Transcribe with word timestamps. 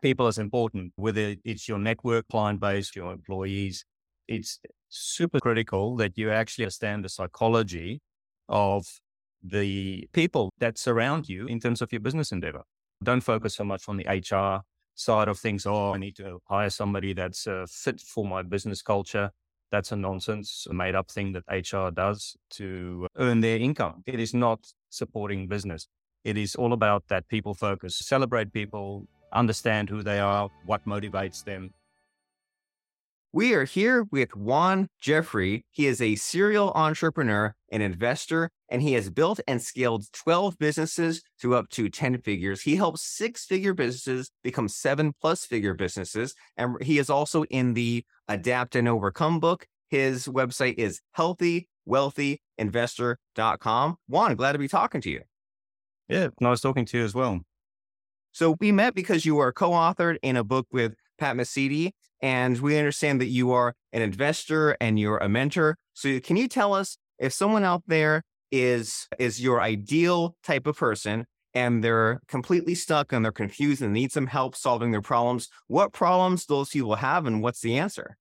people 0.00 0.28
is 0.28 0.38
important, 0.38 0.92
whether 0.96 1.36
it's 1.44 1.68
your 1.68 1.78
network 1.78 2.26
client 2.28 2.60
base, 2.60 2.94
your 2.94 3.12
employees. 3.12 3.84
It's 4.28 4.60
super 4.88 5.40
critical 5.40 5.96
that 5.96 6.16
you 6.16 6.30
actually 6.30 6.64
understand 6.64 7.04
the 7.04 7.08
psychology 7.08 8.00
of 8.48 8.86
the 9.42 10.08
people 10.12 10.50
that 10.58 10.78
surround 10.78 11.28
you 11.28 11.46
in 11.46 11.60
terms 11.60 11.80
of 11.80 11.92
your 11.92 12.00
business 12.00 12.32
endeavor. 12.32 12.62
Don't 13.02 13.22
focus 13.22 13.54
so 13.54 13.64
much 13.64 13.88
on 13.88 13.96
the 13.96 14.06
HR 14.06 14.62
side 14.94 15.28
of 15.28 15.38
things. 15.38 15.66
Oh, 15.66 15.94
I 15.94 15.98
need 15.98 16.16
to 16.16 16.40
hire 16.48 16.70
somebody 16.70 17.12
that's 17.14 17.46
uh, 17.46 17.66
fit 17.68 18.00
for 18.00 18.26
my 18.26 18.42
business 18.42 18.82
culture. 18.82 19.30
That's 19.70 19.92
a 19.92 19.96
nonsense, 19.96 20.66
a 20.68 20.74
made 20.74 20.94
up 20.94 21.10
thing 21.10 21.32
that 21.32 21.44
HR 21.48 21.90
does 21.90 22.36
to 22.50 23.06
earn 23.16 23.40
their 23.40 23.56
income. 23.56 24.02
It 24.06 24.20
is 24.20 24.34
not 24.34 24.66
supporting 24.90 25.46
business. 25.46 25.86
It 26.24 26.36
is 26.36 26.54
all 26.54 26.72
about 26.72 27.04
that 27.08 27.28
people 27.28 27.54
focus, 27.54 27.96
celebrate 27.96 28.52
people, 28.52 29.06
understand 29.32 29.88
who 29.88 30.02
they 30.02 30.18
are, 30.18 30.50
what 30.66 30.86
motivates 30.86 31.44
them, 31.44 31.72
we 33.32 33.54
are 33.54 33.62
here 33.62 34.08
with 34.10 34.34
Juan 34.34 34.88
Jeffery. 35.00 35.64
He 35.70 35.86
is 35.86 36.02
a 36.02 36.16
serial 36.16 36.72
entrepreneur 36.74 37.54
and 37.70 37.80
investor, 37.80 38.50
and 38.68 38.82
he 38.82 38.94
has 38.94 39.08
built 39.08 39.38
and 39.46 39.62
scaled 39.62 40.06
12 40.12 40.58
businesses 40.58 41.22
to 41.40 41.54
up 41.54 41.68
to 41.70 41.88
10 41.88 42.22
figures. 42.22 42.62
He 42.62 42.74
helps 42.74 43.02
six 43.02 43.44
figure 43.44 43.72
businesses 43.72 44.32
become 44.42 44.66
seven 44.66 45.12
plus 45.20 45.44
figure 45.44 45.74
businesses. 45.74 46.34
And 46.56 46.82
he 46.82 46.98
is 46.98 47.08
also 47.08 47.44
in 47.44 47.74
the 47.74 48.04
Adapt 48.26 48.74
and 48.74 48.88
Overcome 48.88 49.38
book. 49.38 49.64
His 49.90 50.26
website 50.26 50.74
is 50.78 51.00
healthywealthyinvestor.com. 51.16 53.96
Juan, 54.08 54.34
glad 54.34 54.52
to 54.52 54.58
be 54.58 54.66
talking 54.66 55.00
to 55.02 55.10
you. 55.10 55.20
Yeah, 56.08 56.30
nice 56.40 56.62
talking 56.62 56.84
to 56.86 56.98
you 56.98 57.04
as 57.04 57.14
well. 57.14 57.42
So 58.32 58.56
we 58.60 58.72
met 58.72 58.94
because 58.94 59.24
you 59.24 59.38
are 59.38 59.52
co-authored 59.52 60.16
in 60.22 60.36
a 60.36 60.44
book 60.44 60.66
with 60.72 60.94
Pat 61.18 61.36
Mesiti, 61.36 61.90
and 62.22 62.58
we 62.58 62.78
understand 62.78 63.20
that 63.20 63.26
you 63.26 63.52
are 63.52 63.74
an 63.92 64.02
investor 64.02 64.76
and 64.80 64.98
you're 64.98 65.18
a 65.18 65.28
mentor. 65.28 65.76
So 65.94 66.20
can 66.20 66.36
you 66.36 66.48
tell 66.48 66.74
us 66.74 66.96
if 67.18 67.32
someone 67.32 67.64
out 67.64 67.82
there 67.86 68.22
is 68.50 69.06
is 69.18 69.40
your 69.40 69.60
ideal 69.60 70.34
type 70.42 70.66
of 70.66 70.76
person 70.76 71.24
and 71.54 71.82
they're 71.82 72.20
completely 72.28 72.74
stuck 72.74 73.12
and 73.12 73.24
they're 73.24 73.32
confused 73.32 73.82
and 73.82 73.92
need 73.92 74.12
some 74.12 74.26
help 74.26 74.54
solving 74.54 74.92
their 74.92 75.02
problems, 75.02 75.48
what 75.66 75.92
problems 75.92 76.46
those 76.46 76.70
people 76.70 76.96
have 76.96 77.26
and 77.26 77.42
what's 77.42 77.60
the 77.60 77.76
answer? 77.78 78.16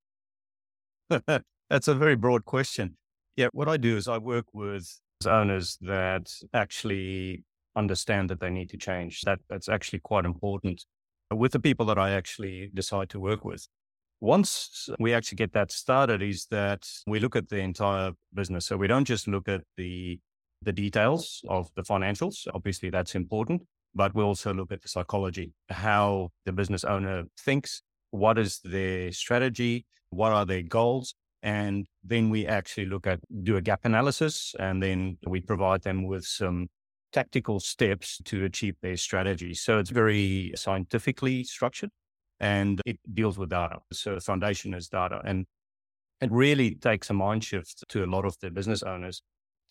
That's 1.69 1.87
a 1.87 1.95
very 1.95 2.15
broad 2.15 2.45
question. 2.45 2.97
Yeah, 3.35 3.47
what 3.53 3.69
I 3.69 3.77
do 3.77 3.97
is 3.97 4.07
I 4.07 4.17
work 4.17 4.45
with 4.53 4.99
owners 5.25 5.77
that 5.81 6.31
actually 6.53 7.43
understand 7.75 8.29
that 8.29 8.39
they 8.39 8.49
need 8.49 8.69
to 8.69 8.77
change. 8.77 9.21
That 9.21 9.39
that's 9.49 9.69
actually 9.69 9.99
quite 9.99 10.25
important 10.25 10.85
with 11.31 11.51
the 11.51 11.59
people 11.59 11.85
that 11.87 11.97
I 11.97 12.11
actually 12.11 12.71
decide 12.73 13.09
to 13.09 13.19
work 13.19 13.45
with. 13.45 13.67
Once 14.21 14.89
we 14.99 15.13
actually 15.13 15.37
get 15.37 15.53
that 15.53 15.71
started, 15.71 16.21
is 16.21 16.47
that 16.51 16.85
we 17.07 17.19
look 17.19 17.35
at 17.35 17.49
the 17.49 17.59
entire 17.59 18.11
business. 18.33 18.65
So 18.65 18.75
we 18.75 18.87
don't 18.87 19.05
just 19.05 19.27
look 19.27 19.47
at 19.47 19.61
the 19.77 20.19
the 20.61 20.73
details 20.73 21.41
of 21.47 21.69
the 21.75 21.83
financials. 21.83 22.47
Obviously, 22.53 22.89
that's 22.89 23.15
important, 23.15 23.61
but 23.95 24.13
we 24.13 24.23
also 24.23 24.53
look 24.53 24.71
at 24.71 24.81
the 24.81 24.89
psychology, 24.89 25.53
how 25.69 26.29
the 26.45 26.51
business 26.51 26.83
owner 26.83 27.23
thinks, 27.39 27.81
what 28.11 28.37
is 28.37 28.59
their 28.63 29.11
strategy, 29.13 29.85
what 30.09 30.33
are 30.33 30.45
their 30.45 30.63
goals, 30.63 31.15
and 31.43 31.87
then 32.03 32.29
we 32.29 32.45
actually 32.45 32.85
look 32.85 33.07
at 33.07 33.19
do 33.43 33.55
a 33.55 33.61
gap 33.61 33.81
analysis, 33.85 34.53
and 34.59 34.83
then 34.83 35.17
we 35.25 35.39
provide 35.39 35.83
them 35.83 36.05
with 36.05 36.25
some 36.25 36.67
tactical 37.11 37.59
steps 37.59 38.19
to 38.25 38.45
achieve 38.45 38.75
their 38.81 38.97
strategy. 38.97 39.53
So 39.53 39.79
it's 39.79 39.89
very 39.89 40.51
scientifically 40.55 41.43
structured 41.43 41.89
and 42.39 42.81
it 42.85 42.99
deals 43.13 43.37
with 43.37 43.49
data. 43.49 43.79
So 43.91 44.15
the 44.15 44.21
foundation 44.21 44.73
is 44.73 44.87
data. 44.87 45.21
And 45.25 45.45
it 46.21 46.31
really 46.31 46.75
takes 46.75 47.09
a 47.09 47.13
mind 47.13 47.43
shift 47.43 47.83
to 47.89 48.03
a 48.03 48.07
lot 48.07 48.25
of 48.25 48.37
the 48.41 48.51
business 48.51 48.83
owners 48.83 49.21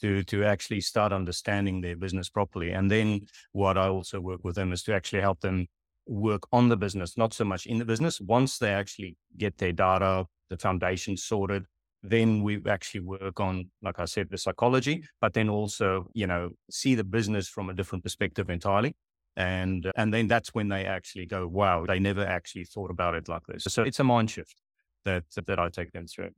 to 0.01 0.23
to 0.25 0.45
actually 0.45 0.81
start 0.81 1.13
understanding 1.13 1.81
their 1.81 1.97
business 1.97 2.29
properly. 2.29 2.71
And 2.73 2.91
then 2.91 3.23
what 3.53 3.77
I 3.77 3.89
also 3.89 4.21
work 4.21 4.41
with 4.45 4.55
them 4.55 4.73
is 4.73 4.83
to 4.85 4.95
actually 4.95 5.21
help 5.21 5.41
them 5.41 5.67
work 6.07 6.43
on 6.53 6.69
the 6.69 6.77
business, 6.77 7.19
not 7.19 7.35
so 7.35 7.45
much 7.45 7.67
in 7.67 7.79
the 7.79 7.85
business. 7.85 8.21
Once 8.21 8.59
they 8.59 8.73
actually 8.73 9.17
get 9.37 9.59
their 9.59 9.73
data, 9.73 10.27
the 10.49 10.57
foundation 10.57 11.17
sorted, 11.17 11.65
then 12.03 12.43
we 12.43 12.61
actually 12.69 13.01
work 13.01 13.41
on, 13.41 13.71
like 13.83 13.99
I 13.99 14.05
said, 14.05 14.29
the 14.31 14.39
psychology, 14.39 15.05
but 15.21 15.35
then 15.35 15.49
also, 15.49 16.09
you 16.15 16.27
know, 16.27 16.51
see 16.71 16.95
the 16.95 17.05
business 17.05 17.49
from 17.49 17.71
a 17.71 17.75
different 17.75 18.05
perspective 18.05 18.51
entirely. 18.51 18.95
And, 19.37 19.91
and 19.97 20.13
then 20.13 20.27
that's 20.27 20.55
when 20.55 20.69
they 20.69 20.85
actually 20.85 21.27
go, 21.27 21.47
wow, 21.47 21.87
they 21.87 21.99
never 21.99 22.25
actually 22.25 22.65
thought 22.65 22.91
about 22.91 23.15
it 23.15 23.29
like 23.29 23.43
this. 23.47 23.65
So 23.65 23.83
it's 23.83 24.01
a 24.01 24.05
mind 24.05 24.31
shift 24.31 24.57
that, 25.05 25.25
that 25.47 25.59
I 25.59 25.69
take 25.69 25.93
them 25.93 26.07
through. 26.07 26.31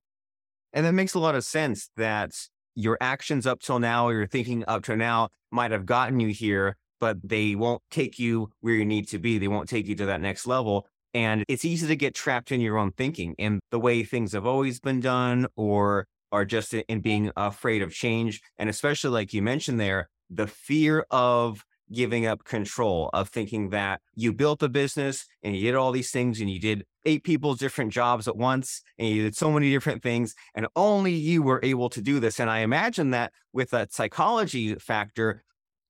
And 0.73 0.87
that 0.87 0.93
makes 0.93 1.15
a 1.15 1.19
lot 1.19 1.35
of 1.35 1.45
sense 1.45 1.91
that 1.97 2.33
your 2.75 2.97
actions 3.01 3.47
up 3.47 3.61
till 3.61 3.79
now, 3.79 4.09
your 4.11 4.27
thinking 4.27 4.65
up 4.69 4.85
till 4.85 4.97
now 4.97 5.29
might 5.51 5.71
have 5.73 5.87
gotten 5.87 6.21
you 6.21 6.29
here, 6.29 6.77
but 7.01 7.17
they 7.25 7.55
won't 7.55 7.83
take 7.91 8.19
you 8.19 8.51
where 8.61 8.75
you 8.75 8.85
need 8.85 9.09
to 9.09 9.19
be. 9.19 9.39
They 9.39 9.49
won't 9.49 9.69
take 9.69 9.87
you 9.87 9.95
to 9.97 10.07
that 10.07 10.21
next 10.21 10.47
level. 10.47 10.87
And 11.15 11.45
it's 11.49 11.65
easy 11.65 11.87
to 11.89 11.97
get 11.97 12.15
trapped 12.15 12.53
in 12.53 12.61
your 12.61 12.79
own 12.79 12.93
thinking 12.93 13.35
and 13.39 13.61
the 13.71 13.81
way 13.81 14.03
things 14.05 14.33
have 14.33 14.47
always 14.47 14.81
been 14.81 15.01
done 15.01 15.47
or 15.57 16.07
are 16.33 16.45
just 16.45 16.73
in 16.73 17.01
being 17.01 17.31
afraid 17.37 17.83
of 17.83 17.93
change. 17.93 18.41
And 18.59 18.71
especially 18.71 19.11
like 19.11 19.35
you 19.35 19.43
mentioned 19.43 19.81
there, 19.81 20.09
the 20.29 20.47
fear 20.47 21.05
of 21.11 21.65
giving 21.93 22.27
up 22.27 22.45
control 22.45 23.11
of 23.13 23.29
thinking 23.29 23.71
that 23.71 24.01
you 24.15 24.33
built 24.33 24.63
a 24.63 24.69
business 24.69 25.27
and 25.43 25.57
you 25.57 25.63
did 25.63 25.75
all 25.75 25.91
these 25.91 26.11
things 26.11 26.41
and 26.41 26.49
you 26.49 26.61
did 26.61 26.85
eight 27.05 27.25
people's 27.25 27.59
different 27.59 27.93
jobs 27.93 28.29
at 28.29 28.37
once 28.37 28.83
and 28.99 29.09
you 29.09 29.23
did 29.23 29.35
so 29.35 29.51
many 29.51 29.71
different 29.71 30.03
things 30.03 30.35
and 30.55 30.67
only 30.77 31.13
you 31.13 31.43
were 31.43 31.61
able 31.63 31.89
to 31.89 32.01
do 32.01 32.21
this. 32.21 32.39
And 32.39 32.51
I 32.51 32.61
imagine 32.61 33.11
that 33.11 33.33
with 33.53 33.71
that 33.71 33.93
psychology 33.93 34.75
factor, 34.77 35.43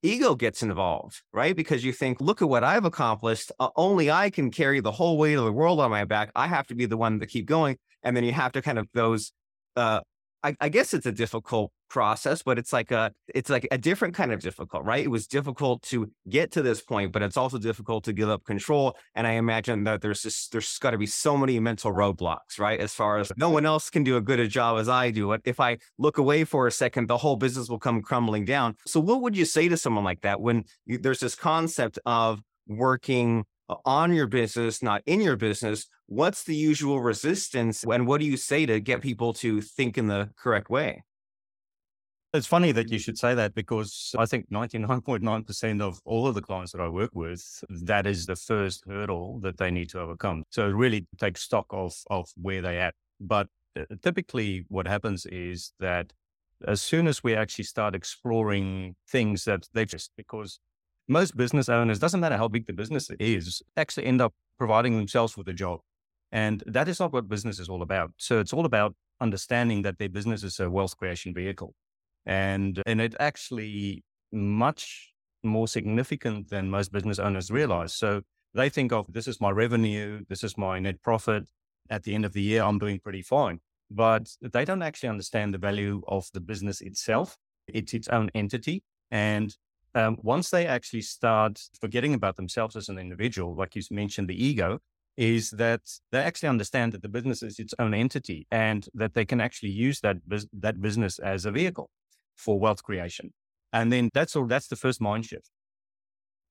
ego 0.03 0.35
gets 0.35 0.63
involved, 0.63 1.23
right? 1.33 1.55
Because 1.55 1.85
you 1.85 1.93
think, 1.93 2.21
look 2.21 2.43
at 2.43 2.49
what 2.49 2.65
I've 2.65 2.85
accomplished. 2.85 3.53
Uh, 3.59 3.69
only 3.77 4.11
I 4.11 4.31
can 4.31 4.51
carry 4.51 4.81
the 4.81 4.93
whole 4.93 5.19
weight 5.19 5.35
of 5.35 5.45
the 5.45 5.53
world 5.53 5.81
on 5.81 5.91
my 5.91 6.05
back. 6.05 6.31
I 6.35 6.47
have 6.47 6.67
to 6.69 6.75
be 6.75 6.87
the 6.87 6.97
one 6.97 7.21
to 7.21 7.27
keep 7.27 7.47
going. 7.47 7.77
And 8.03 8.17
then 8.17 8.25
you 8.25 8.33
have 8.33 8.53
to 8.53 8.63
kind 8.63 8.79
of 8.79 8.89
those 8.95 9.33
uh, 9.77 10.01
I, 10.43 10.57
I, 10.61 10.69
guess 10.69 10.95
it's 10.95 11.07
a 11.07 11.13
difficult 11.13 11.73
process, 11.89 12.43
but 12.43 12.59
it's 12.59 12.73
like 12.73 12.91
a 12.91 13.13
it's 13.35 13.51
like 13.51 13.67
a 13.71 13.79
different 13.79 14.15
kind 14.15 14.33
of 14.33 14.41
difficult, 14.41 14.85
right? 14.85 15.05
It 15.05 15.09
was 15.09 15.27
difficult 15.27 15.83
to 15.85 16.11
get 16.29 16.51
to 16.53 16.63
this 16.63 16.81
point, 16.81 17.13
but 17.13 17.23
it's 17.23 17.37
also 17.37 17.59
difficult 17.59 18.05
to 18.05 18.13
give 18.13 18.29
up 18.29 18.45
control. 18.45 18.97
And 19.15 19.27
I 19.27 19.33
imagine 19.33 19.85
that 19.85 20.01
there's 20.01 20.23
just 20.23 20.53
there's 20.53 20.79
got 20.79 20.93
to 20.93 20.99
be 20.99 21.07
so 21.07 21.37
many 21.37 21.59
mental 21.61 21.93
roadblocks, 21.93 22.59
right? 22.59 22.81
As 22.81 22.95
far 22.95 23.19
as 23.19 23.31
no 23.37 23.51
one 23.51 23.67
else 23.67 23.91
can 23.91 24.05
do 24.05 24.17
a 24.17 24.21
good 24.21 24.41
a 24.41 24.49
job 24.49 24.79
as 24.79 24.89
I 24.89 25.11
do. 25.11 25.37
If 25.45 25.61
I 25.61 25.79
look 25.99 26.19
away 26.19 26.45
for 26.45 26.67
a 26.67 26.73
second, 26.73 27.09
the 27.09 27.19
whole 27.19 27.37
business 27.37 27.69
will 27.69 27.79
come 27.79 28.01
crumbling 28.03 28.45
down. 28.45 28.77
So, 28.87 29.01
what 29.01 29.21
would 29.23 29.37
you 29.37 29.45
say 29.45 29.69
to 29.69 29.77
someone 29.77 30.05
like 30.05 30.23
that 30.23 30.41
when 30.41 30.65
you, 30.87 30.99
there's 30.99 31.21
this 31.21 31.35
concept 31.35 31.99
of 32.07 32.41
working 32.67 33.45
on 33.85 34.13
your 34.13 34.27
business, 34.27 34.83
not 34.83 35.03
in 35.07 35.21
your 35.21 35.37
business, 35.37 35.87
what's 36.07 36.45
the 36.45 36.55
usual 36.55 37.01
resistance 37.01 37.85
and 37.85 38.07
what 38.07 38.21
do 38.21 38.27
you 38.27 38.37
say 38.37 38.67
to 38.67 38.81
get 38.81 39.01
people 39.01 39.33
to 39.35 39.61
think 39.61 39.99
in 39.99 40.07
the 40.07 40.31
correct 40.37 40.71
way? 40.71 41.05
It's 42.33 42.47
funny 42.47 42.71
that 42.73 42.91
you 42.91 42.99
should 43.01 43.19
say 43.19 43.35
that 43.35 43.55
because 43.55 44.15
I 44.17 44.25
think 44.25 44.49
99.9% 44.51 45.81
of 45.81 46.01
all 46.05 46.29
of 46.29 46.37
the 46.37 46.41
clients 46.41 46.71
that 46.73 46.81
I 46.81 46.89
work 46.89 47.11
with, 47.13 47.43
that 47.69 48.07
is 48.07 48.27
the 48.27 48.37
first 48.37 48.85
hurdle 48.87 49.41
that 49.41 49.59
they 49.59 49.71
need 49.73 49.89
to 49.91 50.01
overcome. 50.01 50.45
So 50.51 50.69
really 50.69 51.07
take 51.19 51.37
stock 51.37 51.67
of, 51.71 51.93
of 52.09 52.29
where 52.41 52.63
they 52.63 52.79
at. 52.79 52.95
But 53.21 53.49
uh, 53.77 53.83
typically 54.01 54.65
what 54.69 54.87
happens 54.87 55.27
is 55.27 55.73
that 55.81 56.13
as 56.67 56.81
soon 56.81 57.09
as 57.09 57.25
we 57.25 57.35
actually 57.35 57.65
start 57.65 57.97
exploring 57.97 58.95
things 59.09 59.45
that 59.45 59.67
they 59.73 59.85
just 59.85 60.13
because 60.17 60.61
most 61.11 61.37
business 61.37 61.69
owners, 61.69 61.99
doesn't 61.99 62.21
matter 62.21 62.37
how 62.37 62.47
big 62.49 62.67
the 62.67 62.73
business 62.73 63.11
is, 63.19 63.63
actually 63.77 64.07
end 64.07 64.23
up 64.23 64.33
providing 64.59 64.97
themselves 64.97 65.37
with 65.37 65.49
a 65.49 65.53
job. 65.53 65.81
And 66.31 66.63
that 66.67 66.89
is 66.89 67.01
not 67.01 67.13
what 67.13 67.29
business 67.29 67.59
is 67.59 67.69
all 67.69 67.83
about. 67.83 68.13
So 68.17 68.39
it's 68.39 68.53
all 68.53 68.65
about 68.65 68.95
understanding 69.21 69.83
that 69.83 69.99
their 69.99 70.09
business 70.09 70.45
is 70.45 70.61
a 70.61 70.71
wealth 70.71 70.97
creation 70.97 71.35
vehicle. 71.35 71.75
And, 72.27 72.81
and 72.87 73.01
it 73.01 73.17
actually 73.19 74.05
much 74.33 75.13
more 75.43 75.67
significant 75.67 76.49
than 76.49 76.71
most 76.71 76.93
business 76.93 77.19
owners 77.19 77.51
realize. 77.51 77.93
So 77.93 78.21
they 78.55 78.69
think 78.69 78.93
of 78.93 79.07
this 79.13 79.27
is 79.27 79.41
my 79.41 79.51
revenue, 79.51 80.23
this 80.29 80.45
is 80.45 80.57
my 80.57 80.79
net 80.79 81.03
profit. 81.03 81.45
At 81.89 82.05
the 82.05 82.15
end 82.15 82.25
of 82.25 82.35
the 82.35 82.43
year, 82.43 82.63
I'm 82.63 82.79
doing 82.79 83.01
pretty 83.01 83.23
fine. 83.23 83.59
But 83.91 84.29
they 84.41 84.65
don't 84.65 84.83
actually 84.83 85.09
understand 85.09 85.53
the 85.53 85.59
value 85.59 86.03
of 86.07 86.29
the 86.33 86.41
business 86.41 86.81
itself. 86.81 87.37
It's 87.67 87.95
its 87.95 88.07
own 88.07 88.31
entity. 88.33 88.85
And 89.11 89.57
um, 89.95 90.17
once 90.23 90.51
they 90.51 90.67
actually 90.67 91.03
start 91.03 91.61
forgetting 91.81 92.15
about 92.15 92.37
themselves 92.37 92.77
as 92.77 92.89
an 92.89 92.99
individual, 92.99 93.55
like 93.55 93.75
you 93.75 93.83
mentioned, 93.91 94.29
the 94.29 94.45
ego, 94.45 94.79
is 95.17 95.51
that 95.51 95.83
they 96.13 96.21
actually 96.21 96.49
understand 96.49 96.93
that 96.93 97.03
the 97.03 97.09
business 97.09 97.43
is 97.43 97.59
its 97.59 97.75
own 97.79 97.93
entity 97.93 98.47
and 98.51 98.89
that 98.95 99.15
they 99.15 99.25
can 99.25 99.41
actually 99.41 99.71
use 99.71 100.01
that 100.01 100.27
bus- 100.29 100.47
that 100.53 100.81
business 100.81 101.19
as 101.19 101.45
a 101.45 101.51
vehicle 101.51 101.91
for 102.37 102.59
wealth 102.59 102.83
creation. 102.83 103.33
And 103.73 103.93
then 103.93 104.11
that's 104.15 104.35
all. 104.37 104.47
That's 104.47 104.69
the 104.69 104.77
first 104.77 105.01
mind 105.01 105.27
shift. 105.27 105.51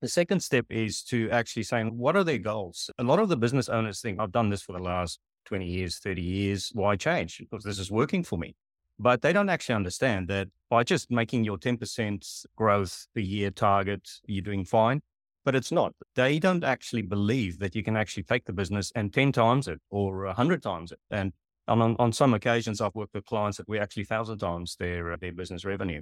The 0.02 0.08
second 0.08 0.42
step 0.42 0.66
is 0.70 1.04
to 1.06 1.30
actually 1.30 1.64
saying, 1.64 1.98
what 1.98 2.16
are 2.16 2.24
their 2.24 2.38
goals? 2.38 2.90
A 2.98 3.04
lot 3.04 3.20
of 3.20 3.28
the 3.28 3.36
business 3.36 3.68
owners 3.68 4.00
think, 4.00 4.20
I've 4.20 4.32
done 4.32 4.50
this 4.50 4.62
for 4.62 4.72
the 4.72 4.84
last 4.84 5.20
20 5.46 5.66
years, 5.66 6.00
30 6.00 6.22
years. 6.22 6.72
Why 6.74 6.96
change? 6.96 7.40
Because 7.40 7.66
this 7.66 7.80
is 7.80 7.92
working 7.92 8.24
for 8.24 8.38
me. 8.38 8.56
But 9.00 9.22
they 9.22 9.32
don't 9.32 9.50
actually 9.50 9.76
understand 9.76 10.28
that 10.28 10.50
by 10.70 10.84
just 10.84 11.10
making 11.10 11.46
your 11.46 11.58
10% 11.58 12.46
growth 12.58 13.08
per 13.16 13.22
year 13.22 13.50
target, 13.50 14.10
you're 14.26 14.44
doing 14.44 14.66
fine. 14.66 15.02
But 15.46 15.56
it's 15.56 15.72
not. 15.72 15.94
They 16.16 16.38
don't 16.38 16.66
actually 16.66 17.04
believe 17.04 17.60
that 17.60 17.74
you 17.74 17.82
can 17.82 17.96
actually 17.96 18.24
take 18.24 18.46
the 18.46 18.54
business 18.54 18.92
and 18.94 19.14
10 19.14 19.32
times 19.32 19.70
it 19.70 19.80
or 19.90 20.26
100 20.26 20.62
times 20.62 20.92
it. 20.92 21.00
And 21.10 21.32
on, 21.70 21.96
on 21.98 22.12
some 22.12 22.34
occasions, 22.34 22.82
I've 22.82 22.94
worked 22.94 23.14
with 23.14 23.26
clients 23.26 23.58
that 23.58 23.70
we 23.70 23.80
actually 23.80 24.04
1,000 24.04 24.38
times 24.38 24.76
their, 24.78 25.16
their 25.18 25.32
business 25.32 25.64
revenue. 25.64 26.02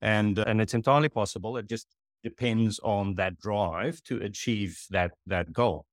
And, 0.00 0.38
and 0.38 0.60
it's 0.60 0.74
entirely 0.74 1.10
possible. 1.10 1.58
It 1.58 1.68
just 1.68 1.86
depends 2.22 2.80
on 2.82 3.14
that 3.16 3.38
drive 3.38 4.02
to 4.04 4.16
achieve 4.18 4.80
that, 4.90 5.12
that 5.26 5.52
goal. 5.52 5.84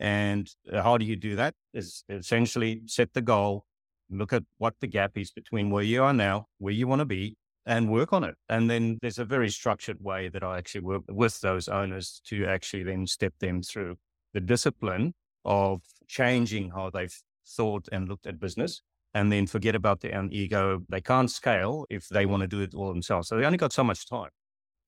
And 0.00 0.50
uh, 0.72 0.82
how 0.82 0.98
do 0.98 1.04
you 1.04 1.14
do 1.14 1.36
that? 1.36 1.54
Is 1.72 2.04
essentially 2.08 2.82
set 2.86 3.12
the 3.12 3.20
goal, 3.20 3.64
look 4.10 4.32
at 4.32 4.42
what 4.58 4.74
the 4.80 4.86
gap 4.86 5.16
is 5.16 5.30
between 5.30 5.70
where 5.70 5.82
you 5.82 6.02
are 6.02 6.12
now, 6.12 6.46
where 6.58 6.74
you 6.74 6.86
want 6.86 7.00
to 7.00 7.06
be, 7.06 7.36
and 7.66 7.90
work 7.90 8.12
on 8.12 8.24
it. 8.24 8.34
And 8.48 8.70
then 8.70 8.98
there's 9.02 9.18
a 9.18 9.24
very 9.24 9.50
structured 9.50 9.98
way 10.00 10.28
that 10.28 10.42
I 10.42 10.58
actually 10.58 10.82
work 10.82 11.02
with 11.08 11.40
those 11.40 11.68
owners 11.68 12.20
to 12.26 12.46
actually 12.46 12.82
then 12.84 13.06
step 13.06 13.34
them 13.38 13.62
through 13.62 13.96
the 14.32 14.40
discipline 14.40 15.14
of 15.44 15.82
changing 16.08 16.70
how 16.70 16.90
they've 16.90 17.16
thought 17.46 17.88
and 17.92 18.08
looked 18.08 18.26
at 18.26 18.40
business 18.40 18.82
and 19.14 19.30
then 19.32 19.46
forget 19.46 19.74
about 19.74 20.00
their 20.00 20.16
own 20.16 20.32
ego. 20.32 20.82
They 20.88 21.00
can't 21.00 21.30
scale 21.30 21.86
if 21.90 22.08
they 22.08 22.26
want 22.26 22.42
to 22.42 22.46
do 22.46 22.60
it 22.60 22.74
all 22.74 22.88
themselves. 22.88 23.28
So 23.28 23.36
they 23.36 23.44
only 23.44 23.58
got 23.58 23.72
so 23.72 23.84
much 23.84 24.08
time 24.08 24.30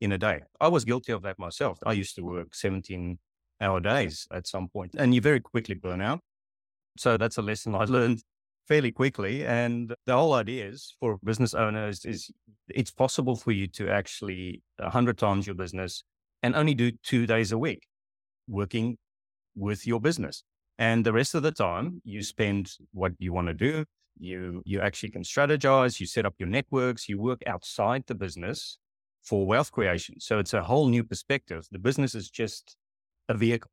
in 0.01 0.13
a 0.13 0.19
day. 0.19 0.41
I 0.61 0.69
was 0.69 0.85
guilty 0.85 1.13
of 1.13 1.23
that 1.23 1.39
myself. 1.39 1.79
I 1.85 1.93
used 1.93 2.15
to 2.17 2.23
work 2.23 2.55
17 2.55 3.19
hour 3.61 3.81
days 3.81 4.27
at 4.33 4.47
some 4.47 4.69
point 4.69 4.95
and 4.99 5.15
you 5.15 5.21
very 5.21 5.41
quickly 5.41 5.75
burn 5.75 6.01
out. 6.01 6.21
So 6.99 7.17
that's 7.17 7.39
a 7.39 7.43
lesson 7.43 7.75
I 7.75 7.85
learned 7.85 8.23
fairly 8.69 8.93
quickly. 8.93 9.45
And 9.47 9.95
the 10.07 10.15
whole 10.15 10.35
idea 10.35 10.67
is 10.69 10.95
for 11.01 11.19
business 11.25 11.55
owners 11.55 12.05
is 12.05 12.31
it's 12.69 12.91
possible 12.91 13.37
for 13.37 13.53
you 13.53 13.67
to 13.69 13.91
actually 13.91 14.63
a 14.79 14.91
hundred 14.91 15.19
times 15.19 15.47
your 15.47 15.57
business 15.57 16.05
and 16.43 16.55
only 16.55 16.75
do 16.75 16.93
two 17.03 17.27
days 17.27 17.53
a 17.53 17.59
week 17.59 17.87
working 18.49 18.99
with 19.55 19.87
your 19.87 20.01
business. 20.01 20.45
And 20.79 21.05
the 21.05 21.13
rest 21.13 21.35
of 21.35 21.43
the 21.43 21.53
time 21.53 22.01
you 22.05 22.23
spend 22.23 22.73
what 22.93 23.13
you 23.19 23.33
want 23.33 23.49
to 23.49 23.55
do. 23.55 23.85
You, 24.19 24.63
you 24.67 24.81
actually 24.81 25.11
can 25.11 25.23
strategize, 25.23 25.99
you 25.99 26.07
set 26.07 26.27
up 26.27 26.35
your 26.39 26.49
networks, 26.49 27.09
you 27.09 27.19
work 27.19 27.41
outside 27.47 28.05
the 28.07 28.15
business 28.15 28.79
for 29.23 29.47
wealth 29.47 29.73
creation. 29.73 30.21
So 30.21 30.39
it's 30.39 30.53
a 30.53 30.63
whole 30.63 30.89
new 30.89 31.03
perspective. 31.03 31.67
The 31.73 31.79
business 31.79 32.15
is 32.15 32.29
just 32.29 32.77
a 33.29 33.35
vehicle. 33.35 33.71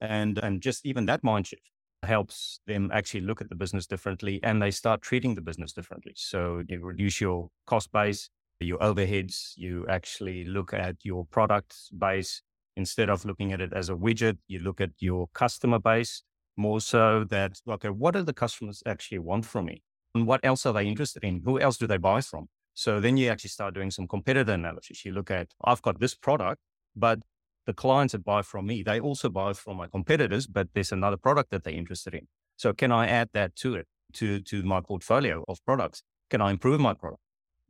And, 0.00 0.38
and 0.38 0.62
just 0.62 0.86
even 0.86 1.06
that 1.06 1.22
mind 1.22 1.46
shift 1.46 1.70
helps 2.04 2.60
them 2.66 2.90
actually 2.92 3.22
look 3.22 3.40
at 3.40 3.48
the 3.48 3.54
business 3.54 3.86
differently 3.86 4.40
and 4.42 4.60
they 4.60 4.70
start 4.70 5.02
treating 5.02 5.34
the 5.34 5.40
business 5.40 5.72
differently. 5.72 6.12
So 6.16 6.62
you 6.68 6.80
reduce 6.80 7.20
your 7.20 7.50
cost 7.66 7.92
base, 7.92 8.30
your 8.60 8.78
overheads, 8.78 9.52
you 9.56 9.86
actually 9.88 10.44
look 10.44 10.72
at 10.72 10.96
your 11.02 11.24
product 11.26 11.76
base 11.98 12.42
instead 12.76 13.08
of 13.08 13.24
looking 13.24 13.52
at 13.52 13.60
it 13.60 13.72
as 13.72 13.88
a 13.88 13.94
widget, 13.94 14.38
you 14.48 14.58
look 14.58 14.80
at 14.80 14.90
your 14.98 15.28
customer 15.34 15.78
base 15.78 16.22
more 16.56 16.80
so 16.80 17.24
that, 17.24 17.60
okay, 17.68 17.88
what 17.88 18.14
do 18.14 18.22
the 18.22 18.32
customers 18.32 18.82
actually 18.86 19.18
want 19.18 19.44
from 19.44 19.66
me? 19.66 19.82
And 20.14 20.26
what 20.26 20.40
else 20.44 20.66
are 20.66 20.72
they 20.72 20.86
interested 20.86 21.24
in? 21.24 21.42
Who 21.44 21.60
else 21.60 21.76
do 21.76 21.86
they 21.86 21.96
buy 21.96 22.20
from? 22.20 22.48
So 22.74 23.00
then 23.00 23.16
you 23.16 23.28
actually 23.30 23.50
start 23.50 23.74
doing 23.74 23.90
some 23.90 24.08
competitor 24.08 24.52
analysis. 24.52 25.04
You 25.04 25.12
look 25.12 25.30
at, 25.30 25.48
I've 25.64 25.82
got 25.82 26.00
this 26.00 26.14
product, 26.14 26.60
but 26.96 27.20
the 27.66 27.72
clients 27.72 28.12
that 28.12 28.24
buy 28.24 28.42
from 28.42 28.66
me, 28.66 28.82
they 28.82 29.00
also 29.00 29.28
buy 29.28 29.52
from 29.52 29.76
my 29.76 29.86
competitors, 29.86 30.46
but 30.46 30.68
there's 30.74 30.92
another 30.92 31.16
product 31.16 31.50
that 31.50 31.64
they're 31.64 31.74
interested 31.74 32.14
in. 32.14 32.26
So 32.56 32.72
can 32.72 32.92
I 32.92 33.06
add 33.06 33.30
that 33.32 33.56
to 33.56 33.74
it, 33.74 33.86
to, 34.14 34.40
to 34.40 34.62
my 34.62 34.80
portfolio 34.80 35.44
of 35.48 35.64
products? 35.64 36.02
Can 36.30 36.40
I 36.40 36.50
improve 36.50 36.80
my 36.80 36.94
product 36.94 37.20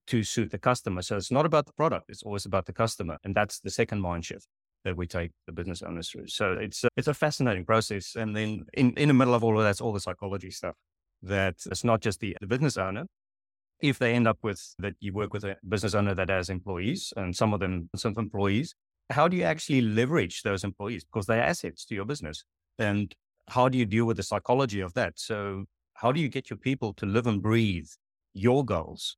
to 0.09 0.23
suit 0.23 0.51
the 0.51 0.59
customer? 0.59 1.03
So 1.03 1.17
it's 1.17 1.31
not 1.31 1.47
about 1.47 1.67
the 1.67 1.73
product. 1.73 2.07
It's 2.09 2.23
always 2.23 2.45
about 2.45 2.67
the 2.67 2.73
customer. 2.73 3.19
And 3.25 3.35
that's 3.35 3.61
the 3.61 3.71
second 3.71 4.01
mind 4.01 4.25
shift 4.25 4.47
that 4.85 4.97
we 4.97 5.07
take 5.07 5.31
the 5.47 5.53
business 5.53 5.83
owners 5.83 6.11
through. 6.11 6.29
So 6.29 6.53
it's 6.53 6.85
a, 6.85 6.89
it's 6.97 7.09
a 7.09 7.15
fascinating 7.15 7.65
process. 7.65 8.15
And 8.15 8.37
then 8.37 8.65
in, 8.75 8.93
in 8.93 9.09
the 9.09 9.15
middle 9.15 9.35
of 9.35 9.43
all 9.43 9.57
of 9.59 9.65
that's 9.65 9.81
all 9.81 9.93
the 9.93 10.01
psychology 10.01 10.51
stuff 10.51 10.75
that 11.23 11.57
it's 11.67 11.85
not 11.85 12.01
just 12.01 12.21
the, 12.21 12.37
the 12.41 12.47
business 12.47 12.77
owner. 12.77 13.07
If 13.81 13.99
they 13.99 14.15
end 14.15 14.29
up 14.29 14.39
with 14.43 14.75
that 14.79 14.95
you 15.01 15.13
work 15.13 15.33
with 15.33 15.45
a 15.45 15.57
business 15.67 15.95
owner 15.95 16.15
that 16.15 16.29
has 16.29 16.49
employees 16.49 17.13
and 17.17 17.35
some 17.35 17.53
of 17.53 17.61
them, 17.61 17.91
some 17.97 18.15
employees 18.17 18.75
how 19.11 19.29
do 19.29 19.37
you 19.37 19.45
actually 19.45 19.81
leverage 19.81 20.43
those 20.43 20.65
employees? 20.65 21.05
Because 21.05 21.27
they're 21.27 21.43
assets 21.43 21.85
to 21.87 21.95
your 21.95 22.05
business. 22.05 22.45
And 22.79 23.15
how 23.49 23.69
do 23.69 23.79
you 23.79 23.85
deal 23.85 24.07
with 24.07 24.17
the 24.17 24.23
psychology 24.23 24.81
of 24.81 24.95
that? 24.95 25.15
So 25.17 25.65
how 25.95 26.13
do 26.13 26.21
you 26.21 26.29
get 26.29 26.51
your 26.51 26.57
people 26.57 26.93
to 26.95 27.07
live 27.07 27.27
and 27.27 27.43
breathe 27.43 27.89
your 28.33 28.65
goals 28.65 29.17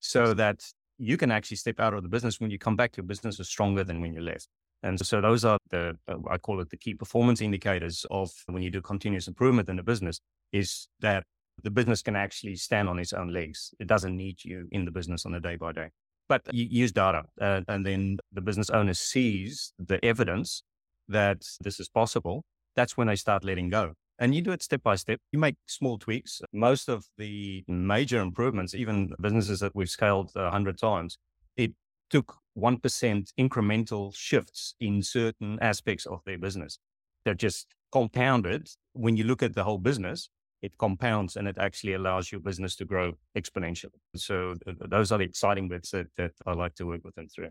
so 0.00 0.34
that 0.34 0.64
you 0.98 1.16
can 1.16 1.30
actually 1.30 1.58
step 1.58 1.78
out 1.78 1.94
of 1.94 2.02
the 2.02 2.08
business 2.08 2.40
when 2.40 2.50
you 2.50 2.58
come 2.58 2.76
back 2.76 2.96
your 2.96 3.04
business 3.04 3.38
is 3.38 3.48
stronger 3.48 3.84
than 3.84 4.00
when 4.00 4.14
you 4.14 4.20
left? 4.20 4.48
And 4.82 4.98
so 5.04 5.20
those 5.20 5.44
are 5.44 5.58
the 5.70 5.96
uh, 6.06 6.16
i 6.30 6.38
call 6.38 6.60
it 6.60 6.70
the 6.70 6.76
key 6.76 6.94
performance 6.94 7.40
indicators 7.40 8.06
of 8.10 8.30
when 8.46 8.62
you 8.62 8.70
do 8.70 8.80
continuous 8.80 9.26
improvement 9.26 9.68
in 9.68 9.76
the 9.76 9.82
business 9.82 10.20
is 10.52 10.88
that 11.00 11.24
the 11.62 11.70
business 11.70 12.02
can 12.02 12.14
actually 12.14 12.54
stand 12.56 12.88
on 12.88 12.98
its 12.98 13.12
own 13.12 13.32
legs. 13.32 13.74
It 13.80 13.86
doesn't 13.86 14.16
need 14.16 14.44
you 14.44 14.68
in 14.70 14.84
the 14.84 14.90
business 14.90 15.24
on 15.24 15.34
a 15.34 15.40
day 15.40 15.56
by 15.56 15.72
day 15.72 15.90
but 16.28 16.42
you 16.52 16.66
use 16.68 16.92
data 16.92 17.24
and 17.38 17.86
then 17.86 18.18
the 18.32 18.40
business 18.40 18.70
owner 18.70 18.94
sees 18.94 19.72
the 19.78 20.04
evidence 20.04 20.62
that 21.08 21.44
this 21.60 21.78
is 21.80 21.88
possible. 21.88 22.44
That's 22.74 22.96
when 22.96 23.06
they 23.06 23.16
start 23.16 23.44
letting 23.44 23.70
go. 23.70 23.94
And 24.18 24.34
you 24.34 24.40
do 24.40 24.52
it 24.52 24.62
step 24.62 24.82
by 24.82 24.96
step. 24.96 25.20
You 25.30 25.38
make 25.38 25.56
small 25.66 25.98
tweaks. 25.98 26.40
Most 26.52 26.88
of 26.88 27.04
the 27.18 27.64
major 27.68 28.20
improvements, 28.20 28.74
even 28.74 29.12
businesses 29.20 29.60
that 29.60 29.74
we've 29.74 29.90
scaled 29.90 30.30
a 30.34 30.50
hundred 30.50 30.78
times, 30.78 31.18
it 31.56 31.72
took 32.08 32.36
1% 32.56 33.32
incremental 33.38 34.14
shifts 34.16 34.74
in 34.80 35.02
certain 35.02 35.58
aspects 35.60 36.06
of 36.06 36.20
their 36.24 36.38
business. 36.38 36.78
They're 37.24 37.34
just 37.34 37.66
compounded 37.92 38.68
when 38.94 39.16
you 39.16 39.24
look 39.24 39.42
at 39.42 39.54
the 39.54 39.64
whole 39.64 39.78
business 39.78 40.30
it 40.62 40.76
compounds 40.78 41.36
and 41.36 41.46
it 41.46 41.56
actually 41.58 41.94
allows 41.94 42.32
your 42.32 42.40
business 42.40 42.76
to 42.76 42.84
grow 42.84 43.12
exponentially. 43.36 43.90
So 44.14 44.54
th- 44.64 44.76
those 44.88 45.12
are 45.12 45.18
the 45.18 45.24
exciting 45.24 45.68
bits 45.68 45.90
that, 45.90 46.06
that 46.16 46.32
I 46.46 46.52
like 46.52 46.74
to 46.76 46.86
work 46.86 47.02
with 47.04 47.14
them 47.14 47.28
through. 47.28 47.50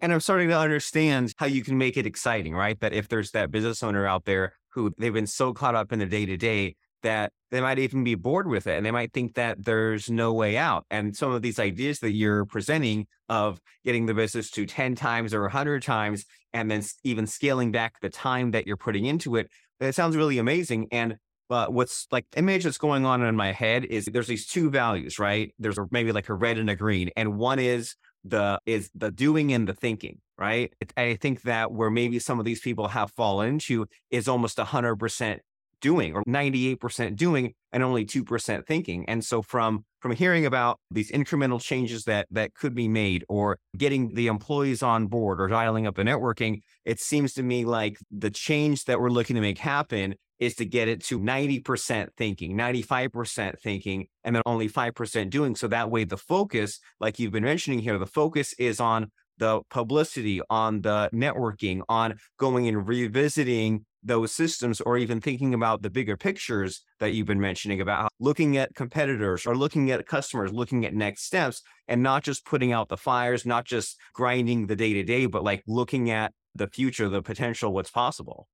And 0.00 0.12
I'm 0.12 0.20
starting 0.20 0.48
to 0.48 0.58
understand 0.58 1.32
how 1.38 1.46
you 1.46 1.62
can 1.62 1.78
make 1.78 1.96
it 1.96 2.06
exciting, 2.06 2.54
right? 2.54 2.78
That 2.80 2.92
if 2.92 3.08
there's 3.08 3.30
that 3.32 3.50
business 3.50 3.82
owner 3.82 4.06
out 4.06 4.24
there 4.24 4.54
who 4.70 4.92
they've 4.98 5.12
been 5.12 5.26
so 5.26 5.52
caught 5.52 5.74
up 5.74 5.92
in 5.92 5.98
the 5.98 6.06
day 6.06 6.26
to 6.26 6.36
day 6.36 6.74
that 7.02 7.32
they 7.50 7.60
might 7.60 7.78
even 7.78 8.02
be 8.04 8.14
bored 8.14 8.48
with 8.48 8.66
it 8.66 8.76
and 8.76 8.86
they 8.86 8.90
might 8.90 9.12
think 9.12 9.34
that 9.34 9.64
there's 9.64 10.08
no 10.08 10.32
way 10.32 10.56
out. 10.56 10.86
And 10.90 11.14
some 11.14 11.32
of 11.32 11.42
these 11.42 11.58
ideas 11.58 12.00
that 12.00 12.12
you're 12.12 12.44
presenting 12.46 13.06
of 13.28 13.60
getting 13.84 14.06
the 14.06 14.14
business 14.14 14.50
to 14.52 14.66
10 14.66 14.94
times 14.94 15.34
or 15.34 15.42
100 15.42 15.82
times 15.82 16.24
and 16.52 16.70
then 16.70 16.82
even 17.04 17.26
scaling 17.26 17.70
back 17.70 18.00
the 18.00 18.08
time 18.08 18.52
that 18.52 18.66
you're 18.66 18.76
putting 18.76 19.04
into 19.04 19.36
it, 19.36 19.50
it 19.80 19.94
sounds 19.94 20.16
really 20.16 20.38
amazing. 20.38 20.88
And 20.90 21.16
but 21.52 21.70
what's 21.70 22.06
like 22.10 22.24
image 22.34 22.64
that's 22.64 22.78
going 22.78 23.04
on 23.04 23.22
in 23.22 23.36
my 23.36 23.52
head 23.52 23.84
is 23.84 24.06
there's 24.06 24.26
these 24.26 24.46
two 24.46 24.70
values, 24.70 25.18
right? 25.18 25.52
There's 25.58 25.78
maybe 25.90 26.10
like 26.10 26.30
a 26.30 26.34
red 26.34 26.56
and 26.56 26.70
a 26.70 26.74
green, 26.74 27.10
and 27.14 27.36
one 27.36 27.58
is 27.58 27.94
the 28.24 28.58
is 28.64 28.88
the 28.94 29.10
doing 29.10 29.52
and 29.52 29.68
the 29.68 29.74
thinking, 29.74 30.20
right? 30.38 30.72
I 30.96 31.16
think 31.16 31.42
that 31.42 31.70
where 31.70 31.90
maybe 31.90 32.18
some 32.20 32.38
of 32.38 32.46
these 32.46 32.60
people 32.60 32.88
have 32.88 33.10
fallen 33.10 33.50
into 33.50 33.84
is 34.10 34.28
almost 34.28 34.58
hundred 34.58 34.96
percent 34.96 35.42
doing 35.82 36.14
or 36.14 36.22
98% 36.24 37.16
doing 37.16 37.52
and 37.72 37.82
only 37.82 38.06
2% 38.06 38.66
thinking. 38.66 39.04
And 39.08 39.22
so 39.22 39.42
from 39.42 39.84
from 40.00 40.12
hearing 40.12 40.46
about 40.46 40.78
these 40.90 41.10
incremental 41.10 41.60
changes 41.60 42.04
that 42.04 42.28
that 42.30 42.54
could 42.54 42.74
be 42.74 42.88
made 42.88 43.24
or 43.28 43.58
getting 43.76 44.14
the 44.14 44.28
employees 44.28 44.82
on 44.82 45.08
board 45.08 45.40
or 45.40 45.48
dialing 45.48 45.86
up 45.86 45.96
the 45.96 46.02
networking, 46.02 46.62
it 46.86 46.98
seems 46.98 47.34
to 47.34 47.42
me 47.42 47.66
like 47.66 47.98
the 48.10 48.30
change 48.30 48.84
that 48.86 49.00
we're 49.00 49.10
looking 49.10 49.36
to 49.36 49.42
make 49.42 49.58
happen 49.58 50.14
is 50.42 50.56
to 50.56 50.64
get 50.64 50.88
it 50.88 51.04
to 51.04 51.20
90% 51.20 52.08
thinking, 52.16 52.56
95% 52.56 53.60
thinking, 53.60 54.08
and 54.24 54.34
then 54.34 54.42
only 54.44 54.68
5% 54.68 55.30
doing. 55.30 55.54
So 55.54 55.68
that 55.68 55.88
way, 55.88 56.02
the 56.02 56.16
focus, 56.16 56.80
like 56.98 57.20
you've 57.20 57.30
been 57.30 57.44
mentioning 57.44 57.78
here, 57.78 57.96
the 57.96 58.06
focus 58.06 58.52
is 58.58 58.80
on 58.80 59.12
the 59.38 59.60
publicity, 59.70 60.40
on 60.50 60.80
the 60.80 61.08
networking, 61.14 61.82
on 61.88 62.16
going 62.38 62.66
and 62.66 62.88
revisiting 62.88 63.86
those 64.02 64.32
systems, 64.32 64.80
or 64.80 64.98
even 64.98 65.20
thinking 65.20 65.54
about 65.54 65.80
the 65.80 65.90
bigger 65.90 66.16
pictures 66.16 66.82
that 66.98 67.12
you've 67.12 67.28
been 67.28 67.40
mentioning 67.40 67.80
about 67.80 68.10
looking 68.18 68.56
at 68.56 68.74
competitors 68.74 69.46
or 69.46 69.56
looking 69.56 69.92
at 69.92 70.04
customers, 70.08 70.52
looking 70.52 70.84
at 70.84 70.92
next 70.92 71.22
steps, 71.22 71.62
and 71.86 72.02
not 72.02 72.24
just 72.24 72.44
putting 72.44 72.72
out 72.72 72.88
the 72.88 72.96
fires, 72.96 73.46
not 73.46 73.64
just 73.64 73.96
grinding 74.12 74.66
the 74.66 74.74
day 74.74 74.92
to 74.92 75.04
day, 75.04 75.26
but 75.26 75.44
like 75.44 75.62
looking 75.68 76.10
at 76.10 76.32
the 76.56 76.66
future, 76.66 77.08
the 77.08 77.22
potential, 77.22 77.72
what's 77.72 77.92
possible. 77.92 78.48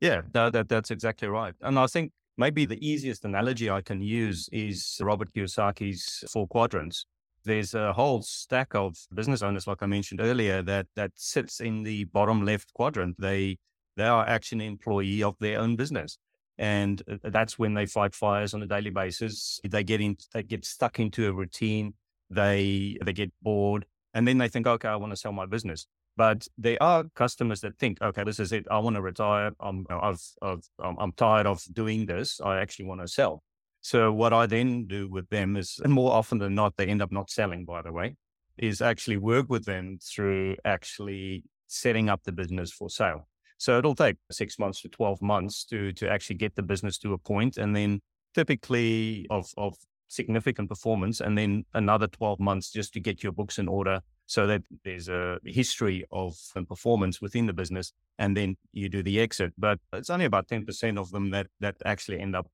Yeah, 0.00 0.22
that, 0.32 0.52
that, 0.52 0.68
that's 0.68 0.90
exactly 0.90 1.28
right. 1.28 1.54
And 1.60 1.78
I 1.78 1.86
think 1.86 2.12
maybe 2.36 2.64
the 2.66 2.84
easiest 2.86 3.24
analogy 3.24 3.68
I 3.70 3.80
can 3.82 4.00
use 4.00 4.48
is 4.52 4.98
Robert 5.02 5.32
Kiyosaki's 5.32 6.24
four 6.30 6.46
quadrants. 6.46 7.04
there's 7.44 7.74
a 7.74 7.92
whole 7.92 8.22
stack 8.22 8.74
of 8.74 8.96
business 9.14 9.42
owners, 9.42 9.66
like 9.66 9.82
I 9.82 9.86
mentioned 9.86 10.20
earlier, 10.20 10.62
that 10.62 10.86
that 10.96 11.12
sits 11.16 11.60
in 11.60 11.82
the 11.82 12.04
bottom 12.04 12.44
left 12.44 12.72
quadrant. 12.74 13.16
They 13.18 13.58
they 13.96 14.04
are 14.04 14.26
actually 14.26 14.66
an 14.66 14.72
employee 14.72 15.22
of 15.22 15.34
their 15.40 15.58
own 15.60 15.76
business. 15.76 16.18
And 16.58 17.02
uh, 17.10 17.30
that's 17.30 17.58
when 17.58 17.74
they 17.74 17.86
fight 17.86 18.14
fires 18.14 18.54
on 18.54 18.62
a 18.62 18.66
daily 18.66 18.90
basis. 18.90 19.60
They 19.64 19.84
get 19.84 20.00
in, 20.00 20.16
they 20.32 20.42
get 20.42 20.64
stuck 20.64 20.98
into 21.00 21.26
a 21.28 21.32
routine. 21.32 21.94
They 22.30 22.98
they 23.04 23.12
get 23.12 23.32
bored, 23.42 23.86
and 24.14 24.26
then 24.28 24.38
they 24.38 24.48
think, 24.48 24.66
okay, 24.66 24.88
I 24.88 24.96
want 24.96 25.12
to 25.12 25.16
sell 25.16 25.32
my 25.32 25.46
business. 25.46 25.86
But 26.18 26.48
there 26.58 26.82
are 26.82 27.04
customers 27.14 27.60
that 27.60 27.78
think, 27.78 28.02
okay, 28.02 28.24
this 28.24 28.40
is 28.40 28.50
it. 28.50 28.66
I 28.68 28.80
want 28.80 28.96
to 28.96 29.02
retire. 29.02 29.52
I'm 29.60 29.86
uh, 29.88 30.00
I've, 30.00 30.24
I've, 30.42 30.68
I'm 30.98 31.12
tired 31.12 31.46
of 31.46 31.62
doing 31.72 32.06
this. 32.06 32.40
I 32.40 32.58
actually 32.58 32.86
want 32.86 33.02
to 33.02 33.06
sell. 33.06 33.44
So 33.82 34.12
what 34.12 34.32
I 34.32 34.46
then 34.46 34.86
do 34.88 35.08
with 35.08 35.28
them 35.28 35.56
is, 35.56 35.80
and 35.84 35.92
more 35.92 36.12
often 36.12 36.38
than 36.38 36.56
not, 36.56 36.76
they 36.76 36.86
end 36.86 37.02
up 37.02 37.12
not 37.12 37.30
selling. 37.30 37.64
By 37.64 37.82
the 37.82 37.92
way, 37.92 38.16
is 38.58 38.82
actually 38.82 39.16
work 39.16 39.46
with 39.48 39.64
them 39.64 39.98
through 40.02 40.56
actually 40.64 41.44
setting 41.68 42.08
up 42.08 42.24
the 42.24 42.32
business 42.32 42.72
for 42.72 42.90
sale. 42.90 43.28
So 43.58 43.78
it'll 43.78 43.94
take 43.94 44.16
six 44.32 44.58
months 44.58 44.82
to 44.82 44.88
12 44.88 45.22
months 45.22 45.64
to, 45.66 45.92
to 45.92 46.10
actually 46.10 46.36
get 46.36 46.56
the 46.56 46.62
business 46.62 46.98
to 46.98 47.12
a 47.12 47.18
point 47.18 47.58
and 47.58 47.76
then 47.76 48.00
typically 48.34 49.26
of, 49.30 49.46
of 49.56 49.76
significant 50.08 50.68
performance 50.68 51.20
and 51.20 51.38
then 51.38 51.64
another 51.74 52.08
12 52.08 52.40
months 52.40 52.72
just 52.72 52.92
to 52.94 53.00
get 53.00 53.22
your 53.22 53.32
books 53.32 53.58
in 53.58 53.68
order 53.68 54.00
so 54.28 54.46
that 54.46 54.62
there's 54.84 55.08
a 55.08 55.38
history 55.42 56.04
of 56.12 56.36
performance 56.68 57.20
within 57.20 57.46
the 57.46 57.52
business 57.54 57.92
and 58.18 58.36
then 58.36 58.56
you 58.72 58.90
do 58.90 59.02
the 59.02 59.18
exit. 59.18 59.54
But 59.56 59.80
it's 59.94 60.10
only 60.10 60.26
about 60.26 60.48
10% 60.48 60.98
of 60.98 61.10
them 61.10 61.30
that, 61.30 61.46
that 61.60 61.76
actually 61.86 62.20
end 62.20 62.36
up 62.36 62.46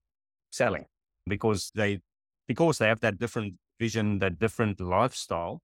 selling 0.51 0.85
because 1.27 1.73
they, 1.75 1.99
because 2.47 2.79
they 2.79 2.87
have 2.87 3.01
that 3.01 3.19
different 3.19 3.55
vision, 3.81 4.21
that 4.21 4.39
different 4.39 4.81
lifestyle 4.81 5.63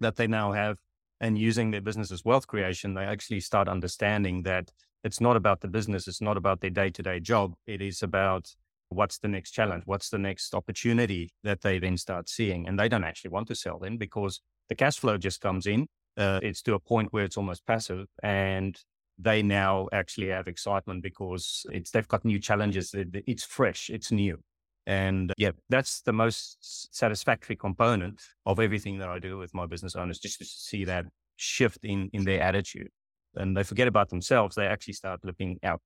that 0.00 0.16
they 0.16 0.26
now 0.26 0.52
have 0.52 0.78
and 1.20 1.38
using 1.38 1.70
their 1.70 1.82
business 1.82 2.10
as 2.10 2.24
wealth 2.24 2.46
creation, 2.46 2.94
they 2.94 3.04
actually 3.04 3.40
start 3.40 3.68
understanding 3.68 4.42
that 4.44 4.70
it's 5.04 5.20
not 5.20 5.36
about 5.36 5.60
the 5.60 5.68
business, 5.68 6.08
it's 6.08 6.22
not 6.22 6.38
about 6.38 6.62
their 6.62 6.70
day 6.70 6.88
to 6.88 7.02
day 7.02 7.20
job. 7.20 7.52
It 7.66 7.82
is 7.82 8.02
about 8.02 8.54
what's 8.88 9.18
the 9.18 9.28
next 9.28 9.50
challenge, 9.50 9.82
what's 9.84 10.08
the 10.08 10.18
next 10.18 10.54
opportunity 10.54 11.30
that 11.44 11.60
they 11.60 11.78
then 11.78 11.98
start 11.98 12.30
seeing. 12.30 12.66
And 12.66 12.78
they 12.78 12.88
don't 12.88 13.04
actually 13.04 13.30
want 13.30 13.48
to 13.48 13.54
sell 13.54 13.78
then 13.78 13.98
because 13.98 14.40
the 14.68 14.74
cash 14.74 14.98
flow 14.98 15.18
just 15.18 15.40
comes 15.40 15.66
in. 15.66 15.86
Uh, 16.16 16.40
it's 16.42 16.62
to 16.62 16.74
a 16.74 16.80
point 16.80 17.12
where 17.12 17.24
it's 17.24 17.36
almost 17.36 17.66
passive 17.66 18.06
and 18.22 18.78
they 19.18 19.42
now 19.42 19.88
actually 19.92 20.28
have 20.28 20.46
excitement 20.46 21.02
because 21.02 21.66
it's 21.72 21.90
they've 21.90 22.08
got 22.08 22.24
new 22.24 22.38
challenges. 22.38 22.94
It's 22.94 23.44
fresh, 23.44 23.90
it's 23.90 24.10
new. 24.12 24.38
And 24.86 25.32
yeah, 25.36 25.50
that's 25.68 26.02
the 26.02 26.12
most 26.12 26.94
satisfactory 26.94 27.56
component 27.56 28.22
of 28.44 28.60
everything 28.60 28.98
that 28.98 29.08
I 29.08 29.18
do 29.18 29.36
with 29.36 29.52
my 29.52 29.66
business 29.66 29.96
owners, 29.96 30.18
just 30.18 30.38
to 30.38 30.44
see 30.44 30.84
that 30.84 31.06
shift 31.36 31.78
in, 31.82 32.08
in 32.12 32.24
their 32.24 32.40
attitude. 32.40 32.88
And 33.34 33.56
they 33.56 33.64
forget 33.64 33.88
about 33.88 34.10
themselves. 34.10 34.54
They 34.54 34.66
actually 34.66 34.94
start 34.94 35.20
looking 35.24 35.58
out 35.62 35.80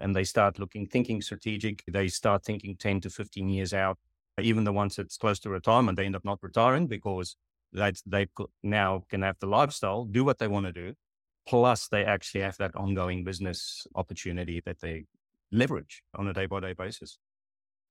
and 0.00 0.16
they 0.16 0.24
start 0.24 0.58
looking, 0.58 0.86
thinking 0.86 1.22
strategic. 1.22 1.84
They 1.86 2.08
start 2.08 2.44
thinking 2.44 2.76
10 2.76 3.02
to 3.02 3.10
15 3.10 3.48
years 3.48 3.72
out. 3.72 3.98
Even 4.40 4.64
the 4.64 4.72
ones 4.72 4.96
that's 4.96 5.16
close 5.16 5.38
to 5.40 5.50
retirement, 5.50 5.96
they 5.96 6.06
end 6.06 6.16
up 6.16 6.24
not 6.24 6.38
retiring 6.42 6.86
because 6.86 7.36
they, 7.72 7.92
they 8.06 8.26
now 8.62 9.02
can 9.08 9.22
have 9.22 9.36
the 9.40 9.46
lifestyle, 9.46 10.04
do 10.04 10.24
what 10.24 10.38
they 10.38 10.48
want 10.48 10.66
to 10.66 10.72
do. 10.72 10.94
Plus, 11.48 11.88
they 11.88 12.04
actually 12.04 12.42
have 12.42 12.56
that 12.58 12.74
ongoing 12.76 13.24
business 13.24 13.86
opportunity 13.94 14.62
that 14.66 14.80
they 14.80 15.06
leverage 15.50 16.02
on 16.14 16.28
a 16.28 16.32
day 16.32 16.46
by 16.46 16.60
day 16.60 16.74
basis 16.74 17.18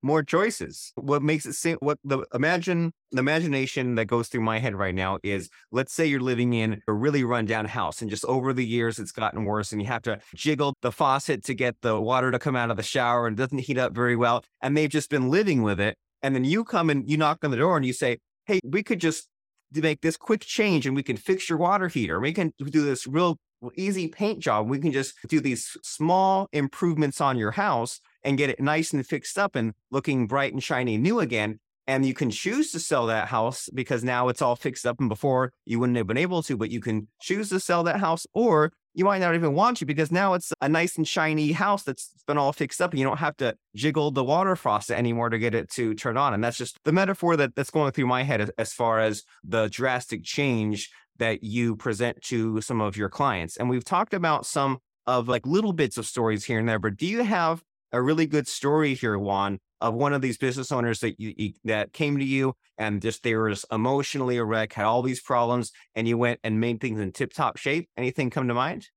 more 0.01 0.23
choices. 0.23 0.91
What 0.95 1.21
makes 1.21 1.45
it 1.45 1.53
seem 1.53 1.77
what 1.81 1.97
the 2.03 2.25
imagine 2.33 2.91
the 3.11 3.19
imagination 3.19 3.95
that 3.95 4.05
goes 4.05 4.27
through 4.27 4.41
my 4.41 4.59
head 4.59 4.75
right 4.75 4.95
now 4.95 5.19
is 5.23 5.49
let's 5.71 5.93
say 5.93 6.05
you're 6.05 6.19
living 6.19 6.53
in 6.53 6.81
a 6.87 6.93
really 6.93 7.23
rundown 7.23 7.65
house 7.65 8.01
and 8.01 8.09
just 8.09 8.25
over 8.25 8.53
the 8.53 8.65
years 8.65 8.99
it's 8.99 9.11
gotten 9.11 9.45
worse 9.45 9.71
and 9.71 9.81
you 9.81 9.87
have 9.87 10.03
to 10.03 10.19
jiggle 10.35 10.73
the 10.81 10.91
faucet 10.91 11.43
to 11.45 11.53
get 11.53 11.75
the 11.81 11.99
water 11.99 12.31
to 12.31 12.39
come 12.39 12.55
out 12.55 12.71
of 12.71 12.77
the 12.77 12.83
shower 12.83 13.27
and 13.27 13.37
it 13.37 13.41
doesn't 13.41 13.59
heat 13.59 13.77
up 13.77 13.93
very 13.93 14.15
well 14.15 14.43
and 14.61 14.77
they've 14.77 14.89
just 14.89 15.09
been 15.09 15.29
living 15.29 15.63
with 15.63 15.79
it 15.79 15.97
and 16.21 16.35
then 16.35 16.45
you 16.45 16.63
come 16.63 16.89
and 16.89 17.09
you 17.09 17.17
knock 17.17 17.39
on 17.43 17.51
the 17.51 17.57
door 17.57 17.75
and 17.75 17.85
you 17.85 17.93
say 17.93 18.17
hey 18.45 18.59
we 18.63 18.83
could 18.83 18.99
just 18.99 19.28
make 19.73 20.01
this 20.01 20.17
quick 20.17 20.41
change 20.41 20.85
and 20.85 20.95
we 20.95 21.03
can 21.03 21.17
fix 21.17 21.49
your 21.49 21.57
water 21.57 21.87
heater 21.87 22.19
we 22.19 22.33
can 22.33 22.53
do 22.57 22.83
this 22.83 23.05
real 23.07 23.37
easy 23.75 24.07
paint 24.07 24.39
job 24.39 24.69
we 24.69 24.79
can 24.79 24.91
just 24.91 25.13
do 25.27 25.39
these 25.39 25.77
small 25.83 26.47
improvements 26.53 27.19
on 27.19 27.37
your 27.37 27.51
house 27.51 27.99
and 28.23 28.37
get 28.37 28.49
it 28.49 28.59
nice 28.59 28.93
and 28.93 29.05
fixed 29.05 29.37
up 29.37 29.55
and 29.55 29.73
looking 29.91 30.27
bright 30.27 30.53
and 30.53 30.63
shiny 30.63 30.97
new 30.97 31.19
again. 31.19 31.59
And 31.87 32.05
you 32.05 32.13
can 32.13 32.29
choose 32.29 32.71
to 32.73 32.79
sell 32.79 33.07
that 33.07 33.29
house 33.29 33.67
because 33.73 34.03
now 34.03 34.27
it's 34.27 34.41
all 34.43 34.55
fixed 34.55 34.85
up. 34.85 34.99
And 34.99 35.09
before 35.09 35.53
you 35.65 35.79
wouldn't 35.79 35.97
have 35.97 36.05
been 36.05 36.17
able 36.17 36.43
to, 36.43 36.55
but 36.55 36.69
you 36.69 36.81
can 36.81 37.07
choose 37.19 37.49
to 37.49 37.59
sell 37.59 37.83
that 37.83 37.99
house 37.99 38.27
or 38.33 38.71
you 38.93 39.05
might 39.05 39.19
not 39.19 39.35
even 39.35 39.53
want 39.53 39.77
to 39.77 39.85
because 39.85 40.11
now 40.11 40.33
it's 40.33 40.51
a 40.61 40.69
nice 40.69 40.97
and 40.97 41.07
shiny 41.07 41.51
house 41.51 41.83
that's 41.83 42.11
been 42.27 42.37
all 42.37 42.51
fixed 42.51 42.81
up 42.81 42.91
and 42.91 42.99
you 42.99 43.05
don't 43.05 43.19
have 43.19 43.37
to 43.37 43.55
jiggle 43.75 44.11
the 44.11 44.23
water 44.23 44.55
faucet 44.55 44.97
anymore 44.97 45.29
to 45.29 45.37
get 45.37 45.53
it 45.53 45.69
to 45.71 45.93
turn 45.93 46.17
on. 46.17 46.33
And 46.33 46.43
that's 46.43 46.57
just 46.57 46.79
the 46.83 46.91
metaphor 46.91 47.37
that, 47.37 47.55
that's 47.55 47.69
going 47.69 47.91
through 47.91 48.07
my 48.07 48.23
head 48.23 48.41
as, 48.41 48.51
as 48.57 48.73
far 48.73 48.99
as 48.99 49.23
the 49.43 49.67
drastic 49.67 50.23
change 50.23 50.89
that 51.17 51.43
you 51.43 51.75
present 51.75 52.21
to 52.23 52.61
some 52.61 52.81
of 52.81 52.97
your 52.97 53.09
clients. 53.09 53.57
And 53.57 53.69
we've 53.69 53.85
talked 53.85 54.13
about 54.13 54.45
some 54.45 54.79
of 55.05 55.27
like 55.27 55.45
little 55.45 55.73
bits 55.73 55.97
of 55.97 56.05
stories 56.05 56.45
here 56.45 56.59
and 56.59 56.67
there, 56.67 56.79
but 56.79 56.97
do 56.97 57.05
you 57.05 57.23
have 57.23 57.63
a 57.91 58.01
really 58.01 58.27
good 58.27 58.47
story 58.47 58.93
here, 58.93 59.17
Juan, 59.17 59.59
of 59.81 59.93
one 59.93 60.13
of 60.13 60.21
these 60.21 60.37
business 60.37 60.71
owners 60.71 60.99
that 60.99 61.19
you, 61.19 61.33
you, 61.37 61.53
that 61.65 61.93
came 61.93 62.17
to 62.17 62.25
you 62.25 62.53
and 62.77 63.01
just 63.01 63.23
they 63.23 63.35
were 63.35 63.49
just 63.49 63.65
emotionally 63.71 64.37
a 64.37 64.43
wreck, 64.43 64.73
had 64.73 64.85
all 64.85 65.01
these 65.01 65.21
problems, 65.21 65.71
and 65.95 66.07
you 66.07 66.17
went 66.17 66.39
and 66.43 66.59
made 66.59 66.81
things 66.81 66.99
in 66.99 67.11
tip 67.11 67.33
top 67.33 67.57
shape. 67.57 67.89
Anything 67.97 68.29
come 68.29 68.47
to 68.47 68.53
mind? 68.53 68.87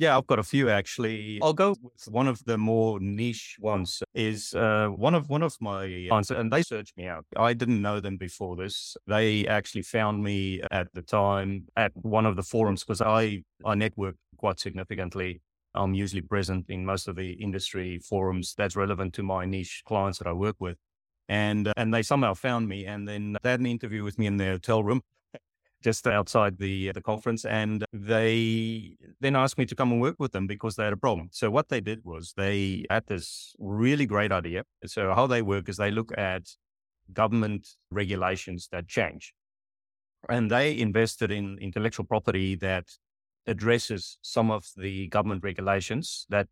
Yeah, 0.00 0.16
I've 0.16 0.28
got 0.28 0.38
a 0.38 0.44
few 0.44 0.70
actually. 0.70 1.40
I'll 1.42 1.52
go 1.52 1.74
with 1.82 2.06
one 2.08 2.28
of 2.28 2.44
the 2.44 2.56
more 2.56 3.00
niche 3.00 3.56
ones. 3.58 4.00
Is 4.14 4.54
uh, 4.54 4.88
one 4.88 5.14
of 5.14 5.28
one 5.28 5.42
of 5.42 5.56
my 5.60 6.06
clients, 6.08 6.30
and 6.30 6.52
they 6.52 6.62
searched 6.62 6.96
me 6.96 7.08
out. 7.08 7.26
I 7.36 7.52
didn't 7.52 7.82
know 7.82 7.98
them 7.98 8.16
before 8.16 8.54
this. 8.54 8.96
They 9.08 9.44
actually 9.48 9.82
found 9.82 10.22
me 10.22 10.62
at 10.70 10.86
the 10.94 11.02
time 11.02 11.66
at 11.76 11.90
one 11.96 12.26
of 12.26 12.36
the 12.36 12.44
forums 12.44 12.84
because 12.84 13.00
I 13.00 13.42
I 13.64 13.74
networked 13.74 14.18
quite 14.36 14.60
significantly 14.60 15.40
I'm 15.78 15.94
usually 15.94 16.22
present 16.22 16.68
in 16.68 16.84
most 16.84 17.08
of 17.08 17.16
the 17.16 17.32
industry 17.32 17.98
forums 17.98 18.54
that's 18.56 18.76
relevant 18.76 19.14
to 19.14 19.22
my 19.22 19.44
niche 19.44 19.82
clients 19.86 20.18
that 20.18 20.26
I 20.26 20.32
work 20.32 20.56
with. 20.58 20.76
And, 21.28 21.68
uh, 21.68 21.74
and 21.76 21.92
they 21.92 22.02
somehow 22.02 22.34
found 22.34 22.68
me 22.68 22.86
and 22.86 23.06
then 23.06 23.36
they 23.42 23.50
had 23.50 23.60
an 23.60 23.66
interview 23.66 24.02
with 24.02 24.18
me 24.18 24.26
in 24.26 24.38
their 24.38 24.52
hotel 24.52 24.82
room 24.82 25.02
just 25.82 26.06
outside 26.06 26.58
the, 26.58 26.90
uh, 26.90 26.92
the 26.92 27.02
conference. 27.02 27.44
And 27.44 27.84
they 27.92 28.96
then 29.20 29.36
asked 29.36 29.58
me 29.58 29.66
to 29.66 29.74
come 29.76 29.92
and 29.92 30.00
work 30.00 30.16
with 30.18 30.32
them 30.32 30.46
because 30.46 30.76
they 30.76 30.84
had 30.84 30.92
a 30.92 30.98
problem. 30.98 31.28
So 31.32 31.50
what 31.50 31.68
they 31.68 31.80
did 31.80 32.00
was 32.04 32.32
they 32.36 32.84
had 32.90 33.06
this 33.06 33.54
really 33.58 34.06
great 34.06 34.32
idea. 34.32 34.64
So 34.86 35.14
how 35.14 35.26
they 35.26 35.42
work 35.42 35.68
is 35.68 35.76
they 35.76 35.90
look 35.90 36.16
at 36.18 36.42
government 37.12 37.68
regulations 37.90 38.68
that 38.72 38.88
change. 38.88 39.32
And 40.28 40.50
they 40.50 40.76
invested 40.78 41.30
in 41.30 41.58
intellectual 41.60 42.04
property 42.04 42.56
that 42.56 42.86
addresses 43.48 44.18
some 44.22 44.50
of 44.50 44.66
the 44.76 45.08
government 45.08 45.42
regulations 45.42 46.26
that 46.28 46.46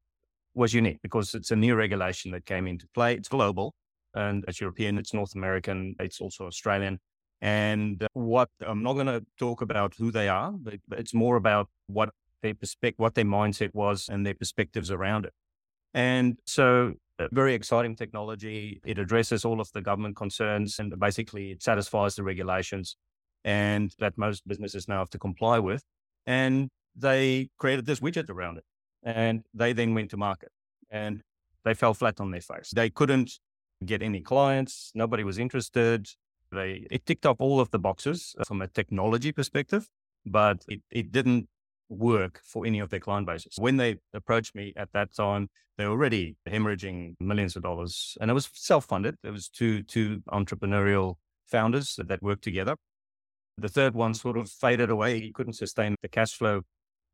was 0.55 0.73
unique 0.73 0.99
because 1.03 1.35
it's 1.35 1.51
a 1.51 1.57
new 1.57 1.75
regulation 1.75 2.33
that 2.33 2.47
came 2.47 2.67
into 2.67 2.87
play. 2.95 3.15
It's 3.15 3.29
global 3.29 3.75
and 4.15 4.45
it's 4.49 4.61
European, 4.61 4.99
it's 4.99 5.13
North 5.13 5.35
American, 5.35 5.95
it's 6.01 6.21
also 6.21 6.47
Australian. 6.47 6.99
And 7.43 8.03
uh, 8.03 8.09
what 8.15 8.49
I'm 8.67 8.83
not 8.83 8.95
going 8.95 9.07
to 9.07 9.23
talk 9.39 9.61
about 9.61 9.95
who 9.99 10.11
they 10.11 10.29
are, 10.29 10.53
but 10.53 10.75
it's 10.93 11.13
more 11.13 11.37
about 11.37 11.69
what 11.87 12.09
their 12.43 12.55
perspective, 12.55 12.99
what 12.99 13.15
their 13.15 13.27
mindset 13.27 13.75
was 13.75 14.09
and 14.09 14.25
their 14.25 14.35
perspectives 14.35 14.91
around 14.91 15.27
it. 15.27 15.35
And 15.93 16.39
so 16.47 16.95
uh, 17.19 17.29
very 17.33 17.55
exciting 17.55 17.97
technology. 17.97 18.81
It 18.85 18.99
addresses 18.99 19.45
all 19.45 19.61
of 19.61 19.71
the 19.73 19.83
government 19.83 20.17
concerns 20.17 20.79
and 20.79 20.99
basically 20.99 21.51
it 21.51 21.63
satisfies 21.63 22.15
the 22.17 22.23
regulations 22.23 22.97
and 23.45 23.95
that 23.99 24.19
most 24.19 24.47
businesses 24.47 24.89
now 24.89 24.99
have 24.99 25.11
to 25.11 25.19
comply 25.19 25.59
with. 25.59 25.83
And 26.27 26.69
they 26.97 27.51
created 27.59 27.87
this 27.87 28.01
widget 28.01 28.31
around 28.31 28.59
it 28.59 28.65
and 29.03 29.45
they 29.55 29.73
then 29.73 29.95
went 29.95 30.11
to 30.11 30.17
market 30.17 30.51
and 30.91 31.23
they 31.65 31.75
fell 31.75 31.95
flat 31.95 32.21
on 32.21 32.31
their 32.31 32.41
face. 32.41 32.71
They 32.75 32.91
couldn't 32.91 33.33
get 33.85 34.03
any 34.03 34.21
clients. 34.21 34.93
Nobody 34.95 35.25
was 35.25 35.39
interested. 35.39 36.09
They, 36.53 36.87
it 36.91 37.05
ticked 37.07 37.27
off 37.27 37.37
all 37.41 37.61
of 37.61 37.71
the 37.71 37.79
boxes 37.79 38.35
uh, 38.39 38.45
from 38.45 38.63
a 38.63 38.69
technology 38.69 39.33
perspective, 39.33 39.89
but 40.25 40.65
it, 40.69 40.81
it 40.91 41.13
didn't 41.13 41.49
work 41.89 42.41
for 42.45 42.67
any 42.67 42.79
of 42.79 42.91
their 42.91 43.01
client 43.01 43.27
bases. 43.27 43.57
When 43.59 43.77
they 43.77 43.97
approached 44.15 44.55
me 44.55 44.73
at 44.77 44.93
that 44.93 45.15
time, 45.15 45.49
they 45.77 45.85
were 45.85 45.93
already 45.93 46.37
hemorrhaging 46.49 47.15
millions 47.21 47.57
of 47.57 47.63
dollars 47.63 48.17
and 48.21 48.31
it 48.31 48.35
was 48.35 48.49
self-funded. 48.53 49.17
It 49.23 49.31
was 49.31 49.49
two, 49.49 49.83
two 49.83 50.23
entrepreneurial 50.33 51.17
founders 51.47 51.95
that, 51.97 52.09
that 52.09 52.23
worked 52.23 52.43
together. 52.43 52.77
The 53.59 53.69
third 53.69 53.95
one 53.95 54.15
sort 54.15 54.37
of 54.37 54.51
faded 54.51 54.91
away. 54.91 55.21
He 55.21 55.33
couldn't 55.33 55.55
sustain 55.55 55.97
the 56.03 56.09
cash 56.09 56.33
flow 56.33 56.63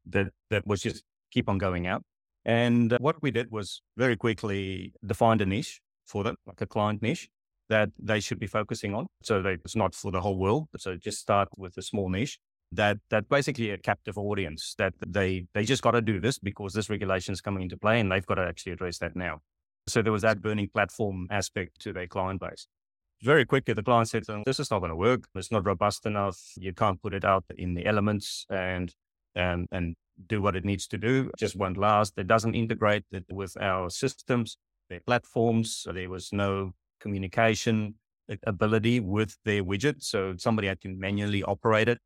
that 0.06 0.28
that 0.50 0.66
was 0.66 0.82
just 0.82 1.04
keep 1.30 1.48
on 1.48 1.58
going 1.58 1.86
out. 1.86 2.02
And 2.44 2.92
uh, 2.92 2.98
what 3.00 3.22
we 3.22 3.30
did 3.30 3.50
was 3.50 3.82
very 3.96 4.16
quickly 4.16 4.92
defined 5.04 5.40
a 5.40 5.46
niche 5.46 5.80
for 6.06 6.24
them, 6.24 6.36
like 6.46 6.60
a 6.60 6.66
client 6.66 7.02
niche 7.02 7.28
that 7.68 7.90
they 7.98 8.20
should 8.20 8.38
be 8.38 8.46
focusing 8.46 8.94
on. 8.94 9.06
So 9.22 9.40
they, 9.40 9.52
it's 9.52 9.76
not 9.76 9.94
for 9.94 10.10
the 10.10 10.20
whole 10.20 10.36
world. 10.36 10.68
So 10.76 10.96
just 10.96 11.20
start 11.20 11.48
with 11.56 11.76
a 11.78 11.82
small 11.82 12.08
niche 12.08 12.38
that 12.72 12.98
that 13.10 13.28
basically 13.28 13.70
a 13.70 13.78
captive 13.78 14.16
audience 14.18 14.74
that 14.78 14.94
they 15.06 15.46
they 15.54 15.64
just 15.64 15.82
got 15.82 15.92
to 15.92 16.00
do 16.00 16.18
this 16.20 16.38
because 16.38 16.72
this 16.72 16.88
regulation 16.90 17.32
is 17.32 17.40
coming 17.40 17.62
into 17.62 17.76
play 17.76 18.00
and 18.00 18.10
they've 18.10 18.26
got 18.26 18.36
to 18.36 18.42
actually 18.42 18.72
address 18.72 18.98
that 18.98 19.14
now. 19.14 19.40
So 19.86 20.00
there 20.00 20.12
was 20.12 20.22
that 20.22 20.40
burning 20.40 20.68
platform 20.72 21.26
aspect 21.30 21.80
to 21.80 21.92
their 21.92 22.06
client 22.06 22.40
base. 22.40 22.66
Very 23.22 23.44
quickly, 23.44 23.74
the 23.74 23.82
client 23.82 24.08
said, 24.08 24.24
"This 24.44 24.58
is 24.58 24.70
not 24.70 24.80
going 24.80 24.90
to 24.90 24.96
work. 24.96 25.28
It's 25.34 25.52
not 25.52 25.66
robust 25.66 26.06
enough. 26.06 26.38
You 26.56 26.72
can't 26.72 27.00
put 27.00 27.14
it 27.14 27.24
out 27.24 27.44
in 27.56 27.74
the 27.74 27.86
elements 27.86 28.46
and 28.50 28.92
and 29.34 29.66
and 29.72 29.94
do 30.26 30.42
what 30.42 30.56
it 30.56 30.64
needs 30.64 30.86
to 30.88 30.98
do. 30.98 31.30
Just 31.38 31.56
won't 31.56 31.76
last. 31.76 32.14
It 32.16 32.26
doesn't 32.26 32.54
integrate 32.54 33.04
it 33.12 33.24
with 33.30 33.56
our 33.60 33.90
systems, 33.90 34.58
their 34.88 35.00
platforms. 35.00 35.76
So 35.76 35.92
there 35.92 36.10
was 36.10 36.32
no 36.32 36.72
communication 37.00 37.94
ability 38.46 39.00
with 39.00 39.36
their 39.44 39.64
widget. 39.64 40.02
So 40.02 40.34
somebody 40.36 40.68
had 40.68 40.80
to 40.82 40.88
manually 40.88 41.42
operate 41.42 41.88
it 41.88 41.98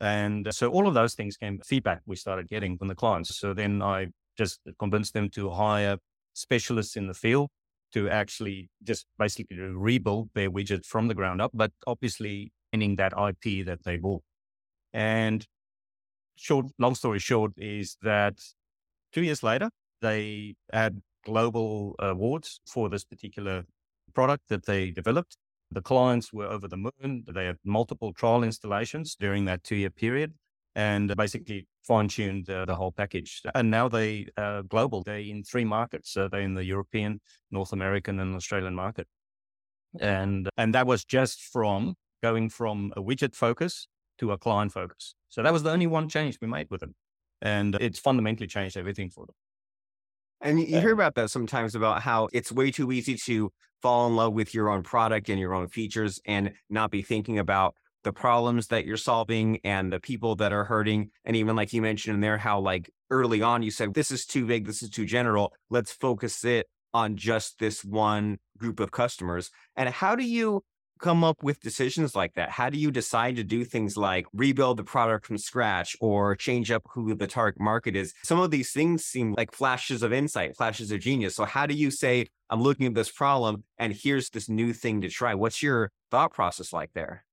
and 0.00 0.46
uh, 0.46 0.52
so 0.52 0.70
all 0.70 0.86
of 0.86 0.94
those 0.94 1.14
things 1.14 1.36
came 1.36 1.58
feedback 1.64 2.02
we 2.06 2.16
started 2.16 2.48
getting 2.48 2.78
from 2.78 2.88
the 2.88 2.94
clients. 2.94 3.36
So 3.36 3.52
then 3.52 3.82
I 3.82 4.08
just 4.36 4.60
convinced 4.78 5.14
them 5.14 5.28
to 5.30 5.50
hire 5.50 5.96
specialists 6.34 6.96
in 6.96 7.08
the 7.08 7.14
field 7.14 7.50
to 7.92 8.08
actually 8.08 8.70
just 8.82 9.06
basically 9.18 9.56
rebuild 9.58 10.30
their 10.34 10.50
widget 10.50 10.84
from 10.84 11.08
the 11.08 11.14
ground 11.14 11.40
up, 11.40 11.50
but 11.54 11.72
obviously 11.86 12.52
ending 12.72 12.96
that 12.96 13.12
IP 13.12 13.66
that 13.66 13.82
they 13.84 13.96
bought. 13.96 14.22
And 14.92 15.44
short, 16.38 16.66
long 16.78 16.94
story 16.94 17.18
short 17.18 17.52
is 17.56 17.96
that 18.02 18.40
two 19.12 19.22
years 19.22 19.42
later, 19.42 19.70
they 20.00 20.54
had 20.72 21.00
global 21.24 21.94
awards 21.98 22.60
for 22.66 22.88
this 22.88 23.04
particular 23.04 23.64
product 24.14 24.48
that 24.48 24.66
they 24.66 24.90
developed. 24.90 25.36
The 25.70 25.82
clients 25.82 26.32
were 26.32 26.46
over 26.46 26.66
the 26.66 26.78
moon. 26.78 27.24
They 27.32 27.46
had 27.46 27.58
multiple 27.64 28.12
trial 28.14 28.42
installations 28.42 29.14
during 29.14 29.44
that 29.46 29.64
two 29.64 29.76
year 29.76 29.90
period 29.90 30.32
and 30.74 31.14
basically 31.16 31.66
fine 31.82 32.08
tuned 32.08 32.46
the, 32.46 32.64
the, 32.64 32.74
whole 32.74 32.92
package. 32.92 33.42
And 33.54 33.70
now 33.70 33.88
they 33.88 34.28
are 34.36 34.62
global. 34.62 35.02
They're 35.02 35.18
in 35.18 35.42
three 35.42 35.64
markets. 35.64 36.12
So 36.12 36.28
they're 36.28 36.40
in 36.40 36.54
the 36.54 36.64
European, 36.64 37.20
North 37.50 37.72
American, 37.72 38.20
and 38.20 38.34
Australian 38.34 38.74
market. 38.74 39.06
And, 40.00 40.48
and 40.56 40.74
that 40.74 40.86
was 40.86 41.04
just 41.04 41.40
from 41.42 41.94
going 42.22 42.48
from 42.48 42.92
a 42.96 43.02
widget 43.02 43.34
focus 43.34 43.88
to 44.18 44.32
a 44.32 44.38
client 44.38 44.72
focus. 44.72 45.14
So 45.28 45.42
that 45.42 45.52
was 45.52 45.62
the 45.62 45.70
only 45.70 45.86
one 45.86 46.08
change 46.08 46.38
we 46.40 46.48
made 46.48 46.68
with 46.70 46.80
them. 46.80 46.94
And 47.40 47.74
it's 47.76 47.98
fundamentally 47.98 48.46
changed 48.46 48.76
everything 48.76 49.10
for 49.10 49.26
them. 49.26 49.34
And 50.40 50.60
you 50.60 50.80
hear 50.80 50.92
about 50.92 51.16
that 51.16 51.30
sometimes 51.30 51.74
about 51.74 52.02
how 52.02 52.28
it's 52.32 52.52
way 52.52 52.70
too 52.70 52.92
easy 52.92 53.16
to 53.26 53.50
fall 53.82 54.06
in 54.06 54.16
love 54.16 54.32
with 54.32 54.54
your 54.54 54.70
own 54.70 54.82
product 54.82 55.28
and 55.28 55.38
your 55.38 55.54
own 55.54 55.68
features 55.68 56.20
and 56.26 56.52
not 56.70 56.90
be 56.90 57.02
thinking 57.02 57.38
about 57.38 57.74
the 58.04 58.12
problems 58.12 58.68
that 58.68 58.84
you're 58.86 58.96
solving 58.96 59.58
and 59.64 59.92
the 59.92 60.00
people 60.00 60.36
that 60.36 60.52
are 60.52 60.64
hurting. 60.64 61.10
And 61.24 61.34
even 61.34 61.56
like 61.56 61.72
you 61.72 61.82
mentioned 61.82 62.14
in 62.14 62.20
there, 62.20 62.38
how 62.38 62.60
like 62.60 62.90
early 63.10 63.42
on 63.42 63.62
you 63.62 63.70
said, 63.70 63.94
this 63.94 64.10
is 64.10 64.24
too 64.24 64.46
big, 64.46 64.66
this 64.66 64.82
is 64.82 64.90
too 64.90 65.04
general. 65.04 65.52
Let's 65.70 65.92
focus 65.92 66.44
it 66.44 66.66
on 66.94 67.16
just 67.16 67.58
this 67.58 67.84
one 67.84 68.38
group 68.56 68.80
of 68.80 68.92
customers. 68.92 69.50
And 69.76 69.88
how 69.88 70.14
do 70.14 70.24
you 70.24 70.62
come 70.98 71.24
up 71.24 71.42
with 71.42 71.60
decisions 71.60 72.14
like 72.14 72.34
that? 72.34 72.50
How 72.50 72.70
do 72.70 72.78
you 72.78 72.90
decide 72.90 73.36
to 73.36 73.44
do 73.44 73.64
things 73.64 73.96
like 73.96 74.26
rebuild 74.32 74.76
the 74.76 74.84
product 74.84 75.26
from 75.26 75.38
scratch 75.38 75.96
or 76.00 76.36
change 76.36 76.70
up 76.70 76.82
who 76.90 77.14
the 77.14 77.26
target 77.26 77.60
market 77.60 77.96
is? 77.96 78.12
Some 78.22 78.40
of 78.40 78.50
these 78.50 78.72
things 78.72 79.04
seem 79.04 79.34
like 79.34 79.52
flashes 79.52 80.02
of 80.02 80.12
insight, 80.12 80.56
flashes 80.56 80.90
of 80.90 81.00
genius. 81.00 81.36
So, 81.36 81.44
how 81.44 81.66
do 81.66 81.74
you 81.74 81.90
say, 81.90 82.26
I'm 82.50 82.62
looking 82.62 82.86
at 82.86 82.94
this 82.94 83.10
problem 83.10 83.64
and 83.78 83.92
here's 83.92 84.30
this 84.30 84.48
new 84.48 84.72
thing 84.72 85.00
to 85.02 85.08
try? 85.08 85.34
What's 85.34 85.62
your 85.62 85.90
thought 86.10 86.32
process 86.32 86.72
like 86.72 86.90
there? 86.94 87.24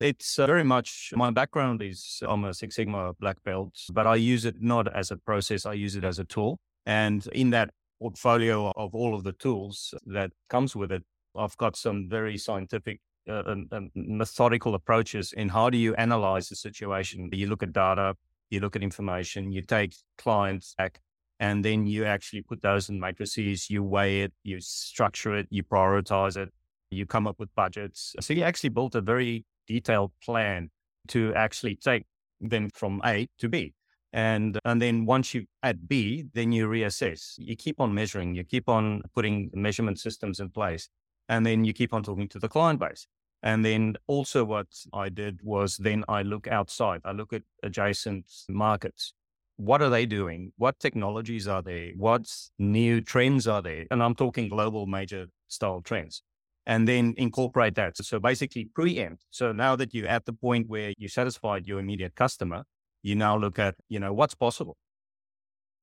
It's 0.00 0.36
uh, 0.36 0.48
very 0.48 0.64
much 0.64 1.12
my 1.14 1.30
background 1.30 1.80
is 1.80 2.20
I'm 2.26 2.44
a 2.44 2.52
Six 2.52 2.74
Sigma 2.74 3.12
black 3.20 3.42
belt, 3.44 3.78
but 3.92 4.04
I 4.04 4.16
use 4.16 4.44
it 4.44 4.56
not 4.60 4.92
as 4.92 5.12
a 5.12 5.16
process, 5.16 5.64
I 5.64 5.74
use 5.74 5.94
it 5.94 6.02
as 6.02 6.18
a 6.18 6.24
tool. 6.24 6.58
And 6.86 7.24
in 7.28 7.50
that 7.50 7.70
portfolio 8.00 8.72
of 8.74 8.96
all 8.96 9.14
of 9.14 9.22
the 9.22 9.32
tools 9.32 9.94
that 10.06 10.32
comes 10.50 10.74
with 10.74 10.90
it, 10.90 11.04
I've 11.36 11.56
got 11.56 11.76
some 11.76 12.08
very 12.08 12.36
scientific 12.38 13.00
uh, 13.28 13.42
and, 13.46 13.68
and 13.72 13.90
methodical 13.94 14.74
approaches 14.74 15.32
in 15.32 15.48
how 15.48 15.70
do 15.70 15.78
you 15.78 15.94
analyze 15.94 16.48
the 16.48 16.56
situation. 16.56 17.30
You 17.32 17.48
look 17.48 17.62
at 17.62 17.72
data, 17.72 18.14
you 18.50 18.60
look 18.60 18.76
at 18.76 18.82
information, 18.82 19.52
you 19.52 19.62
take 19.62 19.94
clients 20.18 20.74
back, 20.76 21.00
and 21.40 21.64
then 21.64 21.86
you 21.86 22.04
actually 22.04 22.42
put 22.42 22.62
those 22.62 22.88
in 22.88 23.00
matrices, 23.00 23.70
you 23.70 23.82
weigh 23.82 24.22
it, 24.22 24.32
you 24.44 24.60
structure 24.60 25.36
it, 25.36 25.46
you 25.50 25.62
prioritize 25.62 26.36
it, 26.36 26.50
you 26.90 27.06
come 27.06 27.26
up 27.26 27.38
with 27.38 27.54
budgets. 27.54 28.14
So 28.20 28.34
you 28.34 28.42
actually 28.42 28.70
built 28.70 28.94
a 28.94 29.00
very 29.00 29.44
detailed 29.66 30.12
plan 30.22 30.70
to 31.08 31.32
actually 31.34 31.76
take 31.76 32.04
them 32.40 32.70
from 32.74 33.00
A 33.04 33.28
to 33.38 33.48
B. 33.48 33.74
And, 34.12 34.58
and 34.64 34.80
then 34.80 35.06
once 35.06 35.32
you 35.32 35.46
at 35.62 35.88
B, 35.88 36.24
then 36.34 36.52
you 36.52 36.68
reassess. 36.68 37.34
You 37.38 37.56
keep 37.56 37.80
on 37.80 37.94
measuring, 37.94 38.34
you 38.34 38.44
keep 38.44 38.68
on 38.68 39.02
putting 39.14 39.50
measurement 39.54 39.98
systems 39.98 40.38
in 40.38 40.50
place. 40.50 40.88
And 41.32 41.46
then 41.46 41.64
you 41.64 41.72
keep 41.72 41.94
on 41.94 42.02
talking 42.02 42.28
to 42.28 42.38
the 42.38 42.46
client 42.46 42.78
base. 42.78 43.06
And 43.42 43.64
then 43.64 43.96
also 44.06 44.44
what 44.44 44.66
I 44.92 45.08
did 45.08 45.40
was 45.42 45.78
then 45.78 46.04
I 46.06 46.20
look 46.20 46.46
outside. 46.46 47.00
I 47.06 47.12
look 47.12 47.32
at 47.32 47.40
adjacent 47.62 48.30
markets. 48.50 49.14
What 49.56 49.80
are 49.80 49.88
they 49.88 50.04
doing? 50.04 50.52
What 50.58 50.78
technologies 50.78 51.48
are 51.48 51.62
there? 51.62 51.92
What 51.96 52.26
new 52.58 53.00
trends 53.00 53.48
are 53.48 53.62
there? 53.62 53.86
And 53.90 54.02
I'm 54.02 54.14
talking 54.14 54.50
global 54.50 54.84
major 54.84 55.28
style 55.48 55.80
trends. 55.80 56.22
And 56.66 56.86
then 56.86 57.14
incorporate 57.16 57.76
that. 57.76 57.96
So 57.96 58.20
basically 58.20 58.66
preempt. 58.66 59.24
So 59.30 59.52
now 59.52 59.74
that 59.76 59.94
you're 59.94 60.08
at 60.08 60.26
the 60.26 60.34
point 60.34 60.68
where 60.68 60.92
you 60.98 61.08
satisfied 61.08 61.66
your 61.66 61.80
immediate 61.80 62.14
customer, 62.14 62.64
you 63.02 63.14
now 63.14 63.38
look 63.38 63.58
at, 63.58 63.76
you 63.88 63.98
know, 63.98 64.12
what's 64.12 64.34
possible. 64.34 64.76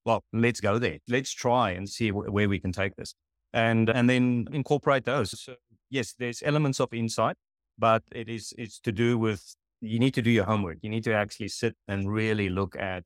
Well, 0.05 0.23
let's 0.31 0.61
go 0.61 0.77
there. 0.77 0.99
Let's 1.07 1.31
try 1.31 1.71
and 1.71 1.89
see 1.89 2.09
wh- 2.09 2.31
where 2.31 2.47
we 2.47 2.59
can 2.59 2.71
take 2.71 2.95
this 2.97 3.15
and 3.53 3.89
and 3.89 4.09
then 4.09 4.47
incorporate 4.51 5.05
those. 5.05 5.39
So 5.39 5.55
yes, 5.89 6.13
there's 6.17 6.41
elements 6.43 6.79
of 6.79 6.93
insight, 6.93 7.37
but 7.77 8.03
it 8.11 8.29
is 8.29 8.53
it's 8.57 8.79
to 8.81 8.91
do 8.91 9.17
with 9.17 9.55
you 9.81 9.99
need 9.99 10.13
to 10.15 10.21
do 10.21 10.29
your 10.29 10.45
homework. 10.45 10.77
You 10.81 10.89
need 10.89 11.03
to 11.05 11.13
actually 11.13 11.47
sit 11.47 11.75
and 11.87 12.11
really 12.11 12.49
look 12.49 12.75
at 12.75 13.05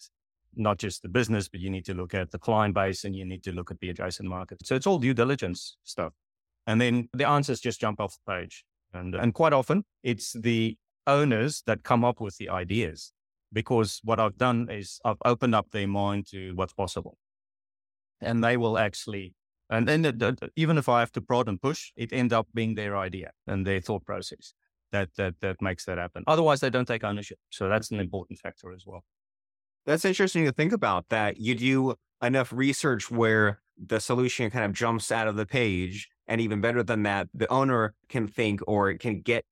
not 0.56 0.78
just 0.78 1.02
the 1.02 1.10
business, 1.10 1.48
but 1.48 1.60
you 1.60 1.70
need 1.70 1.86
to 1.86 1.94
look 1.94 2.14
at 2.14 2.32
the 2.32 2.40
client 2.40 2.74
base 2.74 3.04
and 3.06 3.16
you 3.16 3.26
need 3.26 3.44
to 3.44 3.52
look 3.52 3.72
at 3.72 3.80
the 3.80 3.90
adjacent 3.90 4.30
market. 4.30 4.66
So 4.66 4.76
it's 4.76 4.88
all 4.88 5.00
due 5.00 5.14
diligence 5.14 5.78
stuff. 5.84 6.14
And 6.68 6.80
then 6.80 7.10
the 7.14 7.28
answers 7.28 7.60
just 7.60 7.82
jump 7.82 8.00
off 8.00 8.18
the 8.26 8.32
page. 8.32 8.64
And 8.94 9.16
and 9.16 9.34
quite 9.34 9.54
often 9.54 9.86
it's 10.04 10.34
the 10.34 10.78
owners 11.08 11.64
that 11.68 11.84
come 11.84 12.06
up 12.06 12.22
with 12.22 12.38
the 12.38 12.50
ideas 12.50 13.12
because 13.52 14.00
what 14.04 14.20
I've 14.20 14.38
done 14.38 14.70
is 14.70 15.00
I've 15.06 15.22
opened 15.26 15.56
up 15.56 15.68
their 15.72 15.88
mind 15.88 16.28
to 16.32 16.54
what's 16.56 16.74
possible. 16.74 17.18
And 18.22 18.44
they 18.44 18.58
will 18.58 18.78
actually 18.78 19.34
and 19.74 19.88
then 19.88 20.04
the, 20.04 20.12
the, 20.12 20.50
even 20.56 20.78
if 20.78 20.88
I 20.88 21.00
have 21.00 21.12
to 21.14 21.22
prod 21.22 21.48
and 21.48 21.62
push, 21.62 21.92
it 21.96 22.14
ends 22.14 22.34
up 22.34 22.48
being 22.54 22.76
their 22.76 22.96
idea 22.96 23.32
and 23.48 23.66
their 23.66 23.82
thought 23.82 24.06
process 24.06 24.54
that, 24.92 25.10
that, 25.18 25.36
that 25.42 25.62
makes 25.62 25.86
that 25.86 25.98
happen. 25.98 26.24
Otherwise, 26.28 26.60
they 26.60 26.70
don't 26.70 26.88
take 26.88 27.04
ownership. 27.04 27.40
So 27.50 27.68
that's 27.68 27.92
an 27.92 28.00
important 28.00 28.40
factor 28.40 28.72
as 28.72 28.84
well. 28.86 29.04
That's 29.86 30.06
interesting 30.06 30.46
to 30.46 30.52
think 30.52 30.72
about 30.72 31.10
that 31.10 31.38
you 31.38 31.56
do 31.56 31.96
enough 32.22 32.54
research 32.54 33.12
where 33.12 33.62
the 33.78 34.00
solution 34.00 34.50
kind 34.52 34.64
of 34.64 34.74
jumps 34.74 35.12
out 35.12 35.28
of 35.28 35.36
the 35.36 35.46
page. 35.46 36.08
And 36.28 36.40
even 36.40 36.62
better 36.62 36.84
than 36.84 37.04
that, 37.04 37.28
the 37.34 37.52
owner 37.52 37.96
can 38.08 38.28
think 38.28 38.62
or 38.68 38.94
can 38.94 39.22
get 39.22 39.44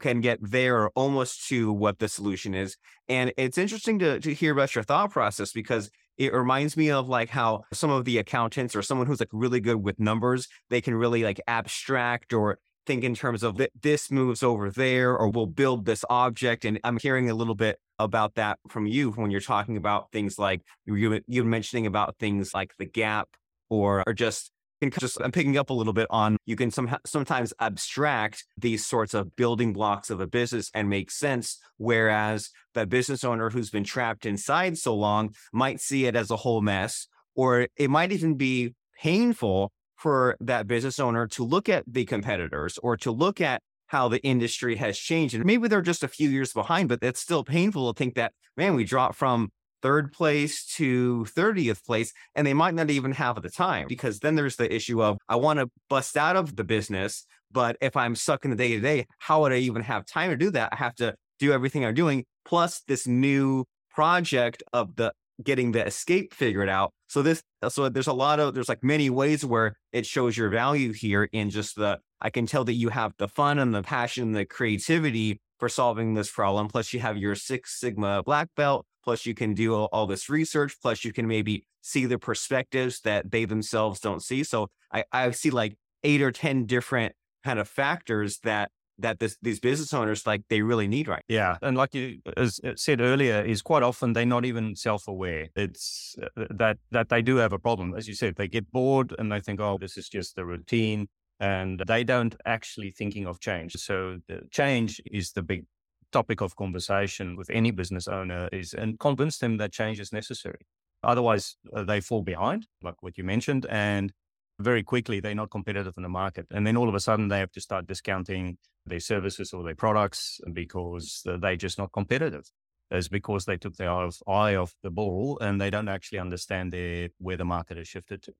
can 0.00 0.20
get 0.20 0.38
there 0.42 0.88
almost 0.90 1.48
to 1.48 1.72
what 1.72 1.98
the 1.98 2.08
solution 2.08 2.54
is. 2.54 2.76
And 3.08 3.32
it's 3.38 3.56
interesting 3.56 3.98
to, 4.00 4.20
to 4.20 4.34
hear 4.34 4.52
about 4.52 4.74
your 4.74 4.84
thought 4.84 5.10
process 5.10 5.52
because 5.52 5.90
it 6.18 6.32
reminds 6.32 6.76
me 6.76 6.90
of 6.90 7.08
like 7.08 7.28
how 7.28 7.64
some 7.72 7.90
of 7.90 8.04
the 8.04 8.18
accountants 8.18 8.74
or 8.74 8.82
someone 8.82 9.06
who's 9.06 9.20
like 9.20 9.28
really 9.32 9.60
good 9.60 9.82
with 9.82 10.00
numbers, 10.00 10.48
they 10.70 10.80
can 10.80 10.94
really 10.94 11.22
like 11.22 11.40
abstract 11.46 12.32
or 12.32 12.58
think 12.86 13.04
in 13.04 13.14
terms 13.14 13.42
of 13.42 13.60
this 13.82 14.10
moves 14.10 14.42
over 14.42 14.70
there 14.70 15.16
or 15.16 15.28
we'll 15.28 15.46
build 15.46 15.84
this 15.84 16.04
object. 16.08 16.64
And 16.64 16.78
I'm 16.84 16.98
hearing 16.98 17.28
a 17.28 17.34
little 17.34 17.54
bit 17.54 17.78
about 17.98 18.34
that 18.36 18.58
from 18.68 18.86
you 18.86 19.10
when 19.12 19.30
you're 19.30 19.40
talking 19.40 19.76
about 19.76 20.12
things 20.12 20.38
like 20.38 20.62
you 20.84 21.20
you 21.26 21.44
mentioning 21.44 21.86
about 21.86 22.16
things 22.18 22.52
like 22.54 22.72
the 22.78 22.84
gap 22.84 23.28
or 23.68 24.04
or 24.06 24.12
just 24.12 24.52
can 24.80 24.90
just 25.00 25.20
I'm 25.20 25.32
picking 25.32 25.56
up 25.56 25.70
a 25.70 25.74
little 25.74 25.92
bit 25.92 26.06
on 26.10 26.36
you 26.44 26.56
can 26.56 26.70
some, 26.70 26.94
sometimes 27.04 27.52
abstract 27.60 28.44
these 28.56 28.84
sorts 28.84 29.14
of 29.14 29.34
building 29.36 29.72
blocks 29.72 30.10
of 30.10 30.20
a 30.20 30.26
business 30.26 30.70
and 30.74 30.88
make 30.88 31.10
sense 31.10 31.58
whereas 31.78 32.50
the 32.74 32.86
business 32.86 33.24
owner 33.24 33.50
who's 33.50 33.70
been 33.70 33.84
trapped 33.84 34.26
inside 34.26 34.76
so 34.76 34.94
long 34.94 35.34
might 35.52 35.80
see 35.80 36.06
it 36.06 36.14
as 36.14 36.30
a 36.30 36.36
whole 36.36 36.60
mess 36.60 37.08
or 37.34 37.68
it 37.76 37.90
might 37.90 38.12
even 38.12 38.36
be 38.36 38.74
painful 39.00 39.72
for 39.96 40.36
that 40.40 40.66
business 40.66 40.98
owner 40.98 41.26
to 41.26 41.44
look 41.44 41.68
at 41.68 41.84
the 41.86 42.04
competitors 42.04 42.78
or 42.82 42.96
to 42.96 43.10
look 43.10 43.40
at 43.40 43.62
how 43.88 44.08
the 44.08 44.22
industry 44.22 44.76
has 44.76 44.98
changed 44.98 45.34
and 45.34 45.44
maybe 45.44 45.68
they're 45.68 45.80
just 45.80 46.02
a 46.02 46.08
few 46.08 46.28
years 46.28 46.52
behind 46.52 46.88
but 46.88 46.98
it's 47.02 47.20
still 47.20 47.44
painful 47.44 47.92
to 47.92 47.96
think 47.96 48.14
that 48.14 48.32
man 48.56 48.74
we 48.74 48.84
dropped 48.84 49.14
from 49.14 49.50
third 49.82 50.12
place 50.12 50.64
to 50.76 51.26
30th 51.30 51.84
place, 51.84 52.12
and 52.34 52.46
they 52.46 52.54
might 52.54 52.74
not 52.74 52.90
even 52.90 53.12
have 53.12 53.42
the 53.42 53.50
time 53.50 53.86
because 53.88 54.20
then 54.20 54.34
there's 54.34 54.56
the 54.56 54.72
issue 54.74 55.02
of 55.02 55.18
I 55.28 55.36
want 55.36 55.58
to 55.58 55.70
bust 55.88 56.16
out 56.16 56.36
of 56.36 56.56
the 56.56 56.64
business, 56.64 57.26
but 57.50 57.76
if 57.80 57.96
I'm 57.96 58.16
stuck 58.16 58.44
in 58.44 58.50
the 58.50 58.56
day 58.56 58.74
to 58.74 58.80
day, 58.80 59.06
how 59.18 59.42
would 59.42 59.52
I 59.52 59.56
even 59.56 59.82
have 59.82 60.06
time 60.06 60.30
to 60.30 60.36
do 60.36 60.50
that? 60.50 60.70
I 60.72 60.76
have 60.76 60.94
to 60.96 61.14
do 61.38 61.52
everything 61.52 61.84
I'm 61.84 61.94
doing, 61.94 62.24
plus 62.44 62.82
this 62.86 63.06
new 63.06 63.64
project 63.90 64.62
of 64.72 64.96
the 64.96 65.12
getting 65.42 65.72
the 65.72 65.86
escape 65.86 66.32
figured 66.32 66.68
out. 66.68 66.92
So 67.08 67.22
this, 67.22 67.42
uh, 67.62 67.68
so 67.68 67.88
there's 67.88 68.06
a 68.06 68.12
lot 68.12 68.40
of, 68.40 68.54
there's 68.54 68.68
like 68.68 68.82
many 68.82 69.10
ways 69.10 69.44
where 69.44 69.76
it 69.92 70.06
shows 70.06 70.36
your 70.36 70.48
value 70.48 70.92
here 70.92 71.28
in 71.32 71.50
just 71.50 71.76
the, 71.76 71.98
I 72.20 72.30
can 72.30 72.46
tell 72.46 72.64
that 72.64 72.74
you 72.74 72.88
have 72.88 73.12
the 73.18 73.28
fun 73.28 73.58
and 73.58 73.74
the 73.74 73.82
passion, 73.82 74.24
and 74.24 74.36
the 74.36 74.46
creativity 74.46 75.40
for 75.58 75.68
solving 75.68 76.14
this 76.14 76.30
problem. 76.30 76.68
Plus 76.68 76.92
you 76.92 77.00
have 77.00 77.16
your 77.16 77.34
Six 77.34 77.80
Sigma 77.80 78.22
black 78.22 78.48
belt. 78.56 78.86
Plus 79.04 79.24
you 79.24 79.34
can 79.34 79.54
do 79.54 79.74
all, 79.74 80.06
this 80.06 80.28
research. 80.28 80.76
Plus 80.82 81.04
you 81.04 81.12
can 81.12 81.26
maybe 81.26 81.64
see 81.80 82.06
the 82.06 82.18
perspectives 82.18 83.00
that 83.02 83.30
they 83.30 83.44
themselves 83.44 84.00
don't 84.00 84.22
see. 84.22 84.42
So 84.42 84.68
I, 84.92 85.04
I 85.12 85.30
see 85.30 85.50
like 85.50 85.76
eight 86.02 86.22
or 86.22 86.32
10 86.32 86.66
different 86.66 87.14
kind 87.44 87.58
of 87.58 87.68
factors 87.68 88.40
that 88.40 88.70
that 88.98 89.18
this, 89.18 89.36
these 89.42 89.60
business 89.60 89.92
owners 89.92 90.26
like 90.26 90.42
they 90.48 90.62
really 90.62 90.88
need 90.88 91.06
right 91.06 91.22
yeah 91.28 91.56
and 91.60 91.76
like 91.76 91.94
you 91.94 92.18
as 92.36 92.60
said 92.76 93.00
earlier 93.00 93.42
is 93.42 93.60
quite 93.60 93.82
often 93.82 94.14
they're 94.14 94.24
not 94.24 94.44
even 94.44 94.74
self-aware 94.74 95.48
it's 95.54 96.16
uh, 96.22 96.46
that 96.50 96.78
that 96.90 97.08
they 97.08 97.20
do 97.20 97.36
have 97.36 97.52
a 97.52 97.58
problem 97.58 97.94
as 97.94 98.08
you 98.08 98.14
said 98.14 98.34
they 98.36 98.48
get 98.48 98.70
bored 98.72 99.14
and 99.18 99.30
they 99.30 99.40
think 99.40 99.60
oh 99.60 99.76
this 99.78 99.96
is 99.98 100.08
just 100.08 100.34
the 100.34 100.44
routine 100.44 101.06
and 101.40 101.82
they 101.86 102.04
don't 102.04 102.34
actually 102.44 102.90
thinking 102.90 103.26
of 103.26 103.40
change 103.40 103.74
so 103.74 104.18
the 104.28 104.40
change 104.50 105.00
is 105.10 105.32
the 105.32 105.42
big 105.42 105.64
topic 106.12 106.40
of 106.40 106.56
conversation 106.56 107.36
with 107.36 107.50
any 107.50 107.70
business 107.70 108.08
owner 108.08 108.48
is 108.52 108.72
and 108.72 108.98
convince 108.98 109.38
them 109.38 109.56
that 109.58 109.72
change 109.72 110.00
is 110.00 110.12
necessary 110.12 110.66
otherwise 111.02 111.56
uh, 111.74 111.84
they 111.84 112.00
fall 112.00 112.22
behind 112.22 112.66
like 112.82 113.02
what 113.02 113.18
you 113.18 113.24
mentioned 113.24 113.66
and 113.68 114.12
very 114.58 114.82
quickly 114.82 115.20
they're 115.20 115.34
not 115.34 115.50
competitive 115.50 115.94
in 115.96 116.02
the 116.02 116.08
market. 116.08 116.46
And 116.50 116.66
then 116.66 116.76
all 116.76 116.88
of 116.88 116.94
a 116.94 117.00
sudden 117.00 117.28
they 117.28 117.38
have 117.38 117.52
to 117.52 117.60
start 117.60 117.86
discounting 117.86 118.58
their 118.86 119.00
services 119.00 119.52
or 119.52 119.62
their 119.62 119.74
products 119.74 120.40
because 120.52 121.22
they're 121.24 121.56
just 121.56 121.78
not 121.78 121.92
competitive. 121.92 122.50
It's 122.90 123.08
because 123.08 123.44
they 123.44 123.56
took 123.56 123.76
their 123.76 123.90
eye 123.90 124.54
off 124.54 124.74
the 124.82 124.90
ball 124.90 125.38
and 125.40 125.60
they 125.60 125.70
don't 125.70 125.88
actually 125.88 126.20
understand 126.20 126.72
their, 126.72 127.08
where 127.18 127.36
the 127.36 127.44
market 127.44 127.76
has 127.78 127.88
shifted 127.88 128.22
to. 128.22 128.32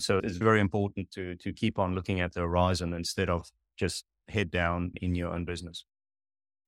So 0.00 0.18
it's 0.18 0.36
very 0.36 0.60
important 0.60 1.10
to 1.12 1.36
to 1.36 1.52
keep 1.52 1.78
on 1.78 1.94
looking 1.94 2.20
at 2.20 2.32
the 2.32 2.40
horizon 2.40 2.92
instead 2.92 3.28
of 3.28 3.50
just 3.76 4.04
head 4.28 4.50
down 4.50 4.92
in 5.00 5.14
your 5.14 5.32
own 5.32 5.44
business. 5.44 5.84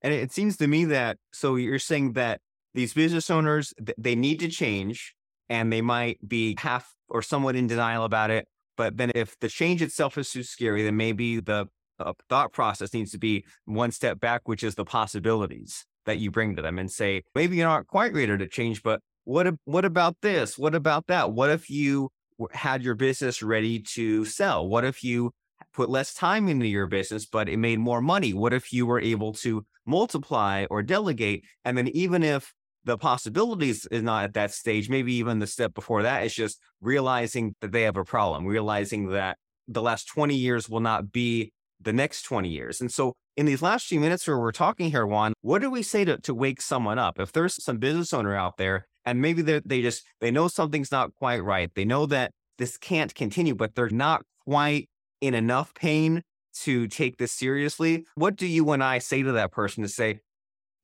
And 0.03 0.12
it 0.12 0.33
seems 0.33 0.57
to 0.59 0.66
me 0.66 0.85
that 0.87 1.18
so 1.33 1.57
you're 1.57 1.79
saying 1.79 2.14
that 2.14 2.40
these 2.75 2.95
business 2.95 3.31
owners 3.31 3.73
they 3.99 4.14
need 4.14 4.40
to 4.40 4.49
change 4.49 5.14
and 5.49 5.73
they 5.73 5.83
might 5.83 6.18
be 6.27 6.57
half 6.59 6.95
or 7.09 7.23
somewhat 7.23 7.57
in 7.57 7.66
denial 7.66 8.05
about 8.05 8.31
it 8.31 8.49
but 8.77 8.97
then 8.97 9.12
if 9.14 9.38
the 9.40 9.49
change 9.49 9.83
itself 9.83 10.16
is 10.18 10.31
too 10.31 10.42
scary, 10.42 10.83
then 10.83 10.97
maybe 10.97 11.40
the 11.40 11.68
uh, 11.99 12.12
thought 12.29 12.53
process 12.53 12.92
needs 12.95 13.12
to 13.12 13.18
be 13.18 13.45
one 13.64 13.92
step 13.92 14.18
back, 14.21 14.49
which 14.49 14.62
is 14.62 14.75
the 14.75 14.85
possibilities 14.85 15.85
that 16.07 16.18
you 16.18 16.31
bring 16.31 16.57
to 16.57 16.62
them 16.62 16.79
and 16.79 16.90
say, 16.90 17.23
maybe 17.35 17.57
you're 17.57 17.68
not 17.68 17.87
quite 17.87 18.12
ready 18.12 18.37
to 18.37 18.49
change, 18.49 18.83
but 18.83 19.01
what, 19.25 19.47
what 19.64 19.85
about 19.85 20.16
this? 20.23 20.59
What 20.59 20.75
about 20.75 21.07
that? 21.07 21.33
What 21.33 21.51
if 21.51 21.71
you 21.71 22.11
had 22.52 22.83
your 22.83 22.94
business 22.94 23.42
ready 23.42 23.81
to 23.94 24.24
sell? 24.24 24.66
What 24.66 24.85
if 24.85 25.05
you 25.05 25.33
put 25.72 25.88
less 25.88 26.14
time 26.14 26.48
into 26.48 26.66
your 26.66 26.87
business, 26.87 27.26
but 27.26 27.48
it 27.48 27.57
made 27.57 27.78
more 27.78 28.00
money? 28.00 28.35
What 28.35 28.52
if 28.52 28.72
you 28.72 28.87
were 28.87 29.00
able 29.00 29.33
to 29.35 29.64
multiply 29.87 30.66
or 30.70 30.83
delegate? 30.83 31.44
And 31.64 31.76
then 31.78 31.88
even 31.88 32.22
if 32.22 32.52
the 32.85 32.98
possibilities 32.98 33.87
is 33.87 34.02
not 34.02 34.24
at 34.24 34.35
that 34.35 34.52
stage. 34.52 34.88
Maybe 34.88 35.14
even 35.14 35.38
the 35.38 35.46
step 35.46 35.74
before 35.74 36.02
that 36.02 36.24
is 36.24 36.35
just 36.35 36.59
realizing 36.81 37.55
that 37.61 37.72
they 37.72 37.83
have 37.83 37.96
a 37.96 38.05
problem, 38.05 38.44
realizing 38.46 39.11
that 39.11 39.38
the 39.68 39.83
last 39.83 40.07
20 40.09 40.35
years 40.35 40.68
will 40.68 40.81
not 40.81 41.12
be 41.12 41.52
the 41.81 41.92
next 41.92 42.22
20 42.22 42.48
years. 42.48 42.81
And 42.81 42.90
so 42.90 43.14
in 43.37 43.46
these 43.46 43.62
last 43.62 43.87
few 43.87 44.00
minutes 44.00 44.26
where 44.26 44.38
we're 44.38 44.52
talking 44.52 44.90
here, 44.90 45.07
Juan, 45.07 45.33
what 45.40 45.61
do 45.61 45.70
we 45.70 45.83
say 45.83 46.05
to, 46.05 46.18
to 46.18 46.35
wake 46.35 46.61
someone 46.61 46.98
up? 46.98 47.18
If 47.18 47.33
there's 47.33 47.62
some 47.62 47.78
business 47.78 48.12
owner 48.12 48.35
out 48.35 48.57
there 48.57 48.87
and 49.05 49.21
maybe 49.21 49.43
they 49.43 49.83
just, 49.83 50.05
they 50.21 50.31
know 50.31 50.49
something's 50.49 50.93
not 50.93 51.15
quite 51.19 51.43
right. 51.43 51.71
They 51.75 51.85
know 51.85 52.07
that 52.07 52.33
this 52.59 52.77
can't 52.77 53.15
continue, 53.15 53.55
but 53.55 53.75
they're 53.75 53.88
not 53.91 54.23
quite 54.45 54.88
in 55.21 55.35
enough 55.35 55.75
pain 55.75 56.23
to 56.55 56.87
take 56.87 57.17
this 57.17 57.33
seriously. 57.33 58.05
What 58.15 58.37
do 58.37 58.47
you 58.47 58.71
and 58.73 58.85
I 58.85 58.99
say 58.99 59.23
to 59.23 59.33
that 59.33 59.53
person 59.53 59.83
to 59.83 59.88
say, 59.88 60.21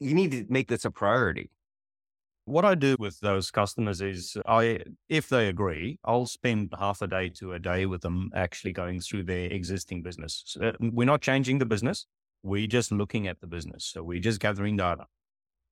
you 0.01 0.15
need 0.15 0.31
to 0.33 0.47
make 0.49 0.69
this 0.69 0.85
a 0.85 0.91
priority? 0.91 1.51
What 2.47 2.65
I 2.65 2.75
do 2.75 2.97
with 2.99 3.21
those 3.21 3.51
customers 3.51 4.01
is 4.01 4.37
I, 4.47 4.81
if 5.11 5.29
they 5.29 5.49
agree, 5.49 5.99
I'll 6.05 6.25
spend 6.25 6.73
half 6.79 7.03
a 7.03 7.07
day 7.07 7.29
to 7.41 7.53
a 7.53 7.59
day 7.59 7.85
with 7.85 8.01
them 8.01 8.31
actually 8.35 8.73
going 8.73 9.01
through 9.01 9.25
their 9.25 9.51
existing 9.51 10.03
business. 10.03 10.45
So 10.47 10.69
uh, 10.69 10.73
we're 10.81 11.05
not 11.05 11.21
changing 11.21 11.59
the 11.59 11.67
business. 11.67 12.07
We're 12.43 12.67
just 12.67 12.91
looking 12.91 13.29
at 13.29 13.41
the 13.41 13.47
business. 13.47 13.85
So 13.85 14.03
we're 14.03 14.21
just 14.21 14.41
gathering 14.41 14.79
data. 14.79 15.05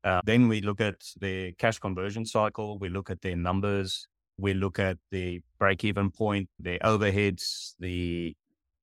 Uh, 0.05 0.21
then 0.25 0.49
we 0.49 0.61
look 0.61 0.81
at 0.81 1.03
their 1.21 1.53
cash 1.53 1.79
conversion 1.79 2.25
cycle. 2.25 2.79
We 2.79 2.89
look 2.89 3.11
at 3.11 3.23
their 3.23 3.37
numbers. 3.37 4.07
We 4.39 4.55
look 4.55 4.79
at 4.79 4.99
the 5.11 5.41
break 5.59 5.85
even 5.85 6.11
point, 6.11 6.49
their 6.59 6.79
overheads, 6.81 7.75
the 7.79 8.35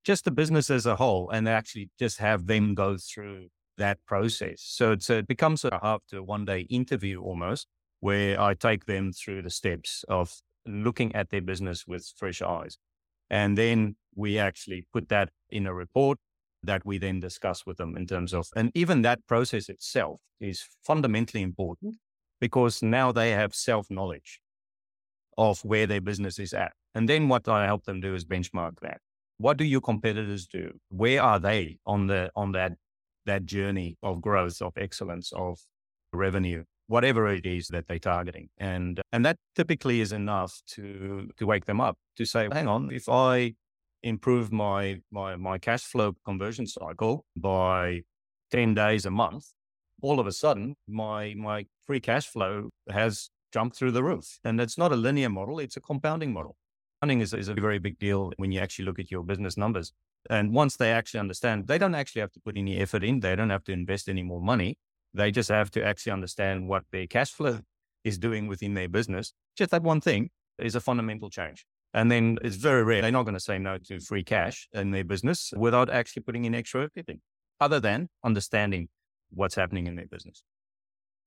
just 0.04 0.26
the 0.26 0.32
business 0.32 0.70
as 0.70 0.86
a 0.86 0.96
whole, 0.96 1.30
and 1.30 1.48
actually 1.48 1.90
just 1.98 2.18
have 2.18 2.48
them 2.48 2.74
go 2.74 2.98
through 2.98 3.48
that 3.78 4.00
process. 4.06 4.62
So 4.62 4.92
it's, 4.92 5.10
it 5.10 5.28
becomes 5.28 5.64
a 5.64 5.80
half 5.82 6.02
to 6.10 6.22
one 6.22 6.46
day 6.46 6.62
interview 6.70 7.22
almost 7.22 7.68
where 8.00 8.40
I 8.40 8.54
take 8.54 8.86
them 8.86 9.14
through 9.14 9.44
the 9.44 9.50
steps 9.50 10.04
of 10.10 10.42
looking 10.66 11.16
at 11.16 11.30
their 11.30 11.42
business 11.42 11.88
with 11.88 12.12
fresh 12.18 12.42
eyes. 12.42 12.78
And 13.30 13.58
then 13.58 13.96
we 14.16 14.38
actually 14.38 14.86
put 14.92 15.10
that 15.10 15.30
in 15.50 15.66
a 15.66 15.74
report 15.74 16.18
that 16.64 16.86
we 16.86 16.98
then 16.98 17.20
discuss 17.20 17.66
with 17.66 17.78
them 17.78 17.96
in 17.96 18.06
terms 18.06 18.34
of, 18.34 18.48
and 18.56 18.72
even 18.74 19.02
that 19.02 19.26
process 19.28 19.70
itself 19.70 20.20
is 20.40 20.66
fundamentally 20.84 21.42
important 21.42 21.98
because 22.40 22.82
now 22.82 23.12
they 23.12 23.32
have 23.32 23.54
self 23.54 23.90
knowledge 23.90 24.40
of 25.38 25.64
where 25.66 25.88
their 25.88 26.02
business 26.02 26.40
is 26.40 26.54
at. 26.54 26.74
And 26.96 27.10
then 27.10 27.28
what 27.28 27.48
I 27.48 27.66
help 27.66 27.86
them 27.86 28.02
do 28.02 28.14
is 28.16 28.24
benchmark 28.26 28.80
that. 28.82 29.00
What 29.38 29.58
do 29.58 29.64
your 29.64 29.82
competitors 29.82 30.46
do? 30.48 30.72
Where 30.90 31.22
are 31.22 31.40
they 31.40 31.80
on 31.86 32.08
the, 32.08 32.30
on 32.36 32.52
that, 32.52 32.74
that 33.26 33.46
journey 33.46 33.98
of 34.04 34.22
growth, 34.22 34.62
of 34.62 34.74
excellence, 34.78 35.32
of 35.34 35.60
revenue? 36.12 36.64
whatever 36.88 37.28
it 37.28 37.46
is 37.46 37.68
that 37.70 37.88
they're 37.88 38.00
targeting. 38.00 38.50
And 38.58 39.02
and 39.12 39.26
that 39.26 39.38
typically 39.56 40.02
is 40.02 40.12
enough 40.12 40.62
to 40.76 41.30
to 41.38 41.46
wake 41.46 41.66
them 41.66 41.82
up 41.82 41.98
to 42.18 42.26
say, 42.26 42.50
hang 42.52 42.68
on, 42.68 42.92
if 42.92 43.10
I 43.10 43.54
improve 44.04 44.52
my 44.52 45.02
my 45.12 45.36
my 45.36 45.58
cash 45.58 45.84
flow 45.84 46.14
conversion 46.26 46.68
cycle 46.68 47.26
by 47.36 48.02
10 48.52 48.74
days 48.74 49.06
a 49.06 49.12
month, 49.12 49.48
all 50.02 50.20
of 50.20 50.28
a 50.28 50.32
sudden 50.32 50.76
my 50.88 51.34
my 51.36 51.66
free 51.86 52.00
cash 52.00 52.28
flow 52.28 52.70
has 52.90 53.30
jumped 53.52 53.76
through 53.76 53.92
the 53.92 54.04
roof. 54.04 54.40
And 54.44 54.60
it's 54.60 54.78
not 54.78 54.92
a 54.92 54.96
linear 54.96 55.30
model, 55.30 55.60
it's 55.60 55.78
a 55.78 55.82
compounding 55.82 56.34
model. 56.34 56.56
Compounding 57.02 57.22
is, 57.22 57.34
is 57.34 57.48
a 57.48 57.54
very 57.54 57.80
big 57.80 58.00
deal 58.00 58.32
when 58.38 58.52
you 58.52 58.60
actually 58.60 58.86
look 58.86 59.00
at 59.00 59.12
your 59.12 59.24
business 59.24 59.58
numbers. 59.58 59.94
And 60.30 60.54
once 60.54 60.78
they 60.78 60.92
actually 60.92 61.20
understand, 61.20 61.68
they 61.68 61.78
don't 61.78 61.96
actually 61.96 62.22
have 62.22 62.32
to 62.32 62.40
put 62.40 62.58
any 62.58 62.78
effort 62.78 63.04
in, 63.04 63.20
they 63.20 63.36
don't 63.36 63.50
have 63.50 63.64
to 63.66 63.72
invest 63.72 64.08
any 64.10 64.24
more 64.24 64.42
money 64.42 64.78
they 65.14 65.32
just 65.32 65.50
have 65.50 65.70
to 65.72 65.86
actually 65.86 66.12
understand 66.12 66.68
what 66.68 66.84
their 66.92 67.08
cash 67.08 67.32
flow 67.32 67.60
is 68.04 68.18
doing 68.18 68.48
within 68.48 68.74
their 68.74 68.90
business. 68.90 69.34
Just 69.56 69.72
that 69.72 69.84
one 69.84 70.02
thing 70.02 70.30
is 70.60 70.76
a 70.76 70.82
fundamental 70.82 71.30
change. 71.30 71.66
And 71.94 72.12
then 72.12 72.40
it's 72.42 72.56
very 72.56 72.84
rare. 72.84 73.02
They're 73.02 73.12
not 73.12 73.24
going 73.24 73.36
to 73.36 73.40
say 73.40 73.60
no 73.60 73.78
to 73.78 74.00
free 74.00 74.24
cash 74.24 74.68
in 74.74 74.92
their 74.92 75.04
business 75.04 75.54
without 75.56 75.90
actually 75.90 76.24
putting 76.24 76.46
in 76.46 76.56
extra 76.56 76.90
effort, 76.98 77.20
other 77.60 77.80
than 77.80 78.10
understanding 78.24 78.90
what's 79.32 79.56
happening 79.56 79.88
in 79.88 79.96
their 79.96 80.08
business. 80.08 80.44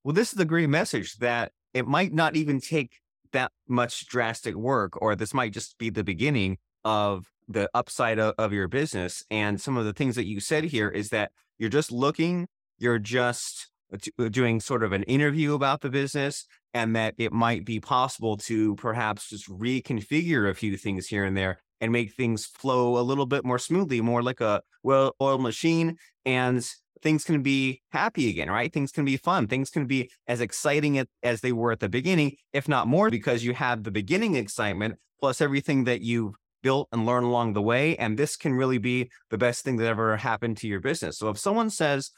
Well, 0.02 0.14
this 0.14 0.32
is 0.32 0.38
the 0.38 0.44
great 0.44 0.68
message 0.68 1.16
that 1.16 1.52
it 1.72 1.86
might 1.86 2.12
not 2.12 2.36
even 2.36 2.60
take 2.60 2.98
that 3.32 3.52
much 3.68 4.06
drastic 4.06 4.54
work, 4.54 5.00
or 5.00 5.14
this 5.14 5.34
might 5.34 5.52
just 5.52 5.78
be 5.78 5.90
the 5.90 6.04
beginning 6.04 6.58
of 6.84 7.26
the 7.48 7.68
upside 7.74 8.18
of, 8.18 8.34
of 8.38 8.52
your 8.52 8.68
business. 8.68 9.24
And 9.30 9.60
some 9.60 9.76
of 9.76 9.84
the 9.84 9.92
things 9.92 10.16
that 10.16 10.26
you 10.26 10.40
said 10.40 10.64
here 10.64 10.88
is 10.88 11.10
that 11.10 11.32
you're 11.58 11.70
just 11.70 11.92
looking, 11.92 12.48
you're 12.78 12.98
just 12.98 13.70
uh, 13.92 13.98
uh, 14.18 14.28
doing 14.28 14.60
sort 14.60 14.82
of 14.82 14.92
an 14.92 15.02
interview 15.04 15.54
about 15.54 15.80
the 15.80 15.90
business 15.90 16.46
and 16.76 16.94
that 16.94 17.14
it 17.16 17.32
might 17.32 17.64
be 17.64 17.80
possible 17.80 18.36
to 18.36 18.76
perhaps 18.76 19.30
just 19.30 19.48
reconfigure 19.48 20.50
a 20.50 20.54
few 20.54 20.76
things 20.76 21.06
here 21.06 21.24
and 21.24 21.34
there 21.34 21.58
and 21.80 21.90
make 21.90 22.12
things 22.12 22.44
flow 22.44 22.98
a 22.98 23.00
little 23.00 23.24
bit 23.24 23.46
more 23.46 23.58
smoothly, 23.58 24.02
more 24.02 24.22
like 24.22 24.42
a 24.42 24.60
well 24.82 25.16
oiled 25.18 25.40
machine. 25.40 25.96
And 26.26 26.62
things 27.02 27.24
can 27.24 27.42
be 27.42 27.80
happy 27.92 28.28
again, 28.28 28.50
right? 28.50 28.70
Things 28.70 28.92
can 28.92 29.06
be 29.06 29.16
fun. 29.16 29.46
Things 29.46 29.70
can 29.70 29.86
be 29.86 30.10
as 30.28 30.42
exciting 30.42 31.02
as 31.22 31.40
they 31.40 31.52
were 31.52 31.72
at 31.72 31.80
the 31.80 31.88
beginning, 31.88 32.36
if 32.52 32.68
not 32.68 32.86
more, 32.86 33.08
because 33.08 33.42
you 33.42 33.54
had 33.54 33.82
the 33.82 33.90
beginning 33.90 34.36
excitement 34.36 34.96
plus 35.18 35.40
everything 35.40 35.84
that 35.84 36.02
you've 36.02 36.34
built 36.62 36.88
and 36.92 37.06
learned 37.06 37.24
along 37.24 37.54
the 37.54 37.62
way. 37.62 37.96
And 37.96 38.18
this 38.18 38.36
can 38.36 38.52
really 38.52 38.78
be 38.78 39.10
the 39.30 39.38
best 39.38 39.64
thing 39.64 39.76
that 39.78 39.86
ever 39.86 40.18
happened 40.18 40.58
to 40.58 40.68
your 40.68 40.80
business. 40.80 41.16
So 41.16 41.30
if 41.30 41.38
someone 41.38 41.70
says, 41.70 42.10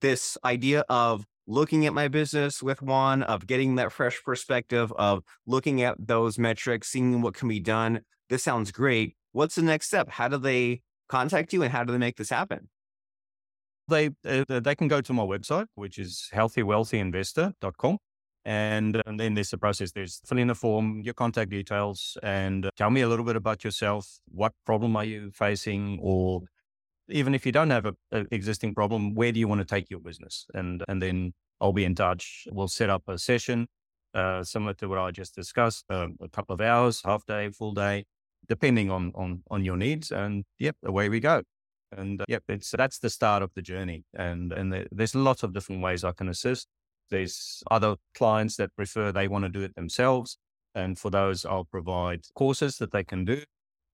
this 0.00 0.36
idea 0.44 0.84
of 0.88 1.24
looking 1.46 1.86
at 1.86 1.92
my 1.92 2.08
business 2.08 2.62
with 2.62 2.82
Juan, 2.82 3.22
of 3.22 3.46
getting 3.46 3.76
that 3.76 3.92
fresh 3.92 4.22
perspective, 4.24 4.92
of 4.92 5.22
looking 5.46 5.82
at 5.82 5.96
those 5.98 6.38
metrics, 6.38 6.88
seeing 6.88 7.22
what 7.22 7.34
can 7.34 7.48
be 7.48 7.60
done. 7.60 8.00
This 8.28 8.42
sounds 8.42 8.72
great. 8.72 9.16
What's 9.32 9.56
the 9.56 9.62
next 9.62 9.86
step? 9.86 10.08
How 10.10 10.28
do 10.28 10.38
they 10.38 10.82
contact 11.08 11.52
you 11.52 11.62
and 11.62 11.72
how 11.72 11.84
do 11.84 11.92
they 11.92 11.98
make 11.98 12.16
this 12.16 12.30
happen? 12.30 12.68
They, 13.88 14.10
uh, 14.26 14.60
they 14.60 14.74
can 14.74 14.88
go 14.88 15.00
to 15.00 15.12
my 15.12 15.24
website, 15.24 15.66
which 15.74 15.98
is 15.98 16.28
healthywealthyinvestor.com. 16.32 17.98
And, 18.46 19.02
and 19.06 19.18
then 19.18 19.34
there's 19.34 19.50
the 19.50 19.58
process. 19.58 19.92
There's 19.92 20.20
fill 20.26 20.38
in 20.38 20.50
a 20.50 20.54
form, 20.54 21.00
your 21.02 21.14
contact 21.14 21.50
details, 21.50 22.18
and 22.22 22.68
tell 22.76 22.90
me 22.90 23.00
a 23.00 23.08
little 23.08 23.24
bit 23.24 23.36
about 23.36 23.64
yourself. 23.64 24.18
What 24.26 24.52
problem 24.66 24.96
are 24.96 25.04
you 25.04 25.30
facing? 25.30 25.98
Or 26.02 26.42
even 27.08 27.34
if 27.34 27.44
you 27.44 27.52
don't 27.52 27.70
have 27.70 27.86
an 28.12 28.26
existing 28.30 28.74
problem, 28.74 29.14
where 29.14 29.32
do 29.32 29.38
you 29.40 29.48
want 29.48 29.60
to 29.60 29.64
take 29.64 29.90
your 29.90 30.00
business? 30.00 30.46
And, 30.54 30.82
and 30.88 31.02
then 31.02 31.34
I'll 31.60 31.72
be 31.72 31.84
in 31.84 31.94
touch. 31.94 32.46
We'll 32.50 32.68
set 32.68 32.90
up 32.90 33.02
a 33.08 33.18
session 33.18 33.66
uh, 34.14 34.42
similar 34.44 34.74
to 34.74 34.88
what 34.88 34.98
I 34.98 35.10
just 35.10 35.34
discussed, 35.34 35.84
uh, 35.90 36.08
a 36.20 36.28
couple 36.28 36.54
of 36.54 36.60
hours, 36.60 37.02
half 37.04 37.26
day, 37.26 37.50
full 37.50 37.72
day, 37.72 38.04
depending 38.48 38.90
on, 38.90 39.12
on, 39.14 39.42
on 39.50 39.64
your 39.64 39.76
needs. 39.76 40.12
And 40.12 40.44
yep, 40.58 40.76
away 40.84 41.08
we 41.08 41.20
go. 41.20 41.42
And 41.96 42.20
uh, 42.20 42.24
yep, 42.28 42.44
it's, 42.48 42.70
that's 42.70 42.98
the 42.98 43.10
start 43.10 43.42
of 43.42 43.50
the 43.54 43.62
journey. 43.62 44.04
And, 44.14 44.52
and 44.52 44.86
there's 44.90 45.14
lots 45.14 45.42
of 45.42 45.52
different 45.52 45.82
ways 45.82 46.04
I 46.04 46.12
can 46.12 46.28
assist. 46.28 46.68
There's 47.10 47.62
other 47.70 47.96
clients 48.14 48.56
that 48.56 48.74
prefer 48.76 49.12
they 49.12 49.28
want 49.28 49.44
to 49.44 49.48
do 49.50 49.62
it 49.62 49.74
themselves. 49.74 50.38
And 50.74 50.98
for 50.98 51.10
those, 51.10 51.44
I'll 51.44 51.64
provide 51.64 52.22
courses 52.34 52.78
that 52.78 52.92
they 52.92 53.04
can 53.04 53.24
do 53.24 53.42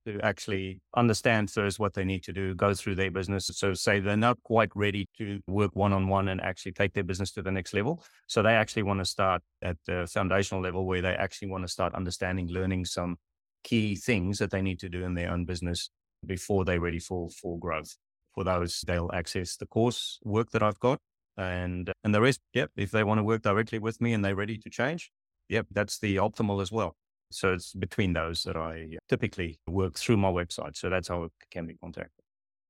to 0.07 0.21
actually 0.21 0.81
understand 0.97 1.51
first 1.51 1.79
what 1.79 1.95
they 1.95 2.05
need 2.05 2.23
to 2.25 2.33
do, 2.33 2.55
go 2.55 2.75
through 2.75 2.95
their 2.95 3.11
business. 3.11 3.51
So 3.53 3.75
say 3.75 4.01
they're 4.01 4.17
not 4.17 4.43
quite 4.43 4.71
ready 4.75 5.09
to 5.19 5.41
work 5.47 5.75
one 5.75 5.93
on 5.93 6.09
one 6.09 6.29
and 6.29 6.41
actually 6.41 6.73
take 6.73 6.93
their 6.93 7.05
business 7.05 7.33
to 7.33 7.43
the 7.43 7.51
next 7.51 7.75
level. 7.75 8.03
So 8.27 8.43
they 8.43 8.55
actually 8.55 8.85
want 8.85 9.01
to 9.01 9.05
start 9.05 9.43
at 9.63 9.77
the 9.87 10.09
foundational 10.13 10.63
level 10.63 10.87
where 10.87 11.03
they 11.03 11.15
actually 11.15 11.49
want 11.49 11.65
to 11.65 11.69
start 11.69 11.95
understanding, 11.95 12.49
learning 12.49 12.85
some 12.85 13.17
key 13.63 13.95
things 13.95 14.39
that 14.39 14.51
they 14.51 14.63
need 14.63 14.81
to 14.81 14.89
do 14.89 15.05
in 15.05 15.15
their 15.15 15.31
own 15.31 15.45
business 15.45 15.91
before 16.27 16.65
they're 16.65 16.81
ready 16.81 16.99
for 16.99 17.29
full 17.31 17.59
growth. 17.59 17.97
For 18.35 18.45
those, 18.45 18.83
they'll 18.87 19.11
access 19.13 19.57
the 19.57 19.67
course 19.67 20.19
work 20.25 20.51
that 20.53 20.63
I've 20.63 20.79
got 20.79 20.99
and 21.37 21.91
and 22.05 22.15
the 22.15 22.21
rest, 22.21 22.41
yep, 22.55 22.71
if 22.77 22.91
they 22.91 23.05
want 23.05 23.19
to 23.19 23.25
work 23.25 23.43
directly 23.43 23.79
with 23.79 24.01
me 24.01 24.13
and 24.13 24.25
they're 24.25 24.37
ready 24.37 24.59
to 24.59 24.71
change, 24.71 25.11
yep, 25.49 25.67
that's 25.71 25.99
the 25.99 26.17
optimal 26.17 26.63
as 26.63 26.71
well. 26.71 26.97
So 27.31 27.55
it's 27.55 27.73
between 27.75 28.13
those 28.13 28.43
that 28.43 28.57
I 28.57 28.99
typically 29.09 29.59
work 29.67 29.99
through 29.99 30.19
my 30.19 30.31
website. 30.31 30.77
So 30.77 30.91
that's 30.91 31.09
how 31.09 31.25
it 31.25 31.33
can 31.51 31.67
be 31.67 31.75
contacted. 31.75 32.13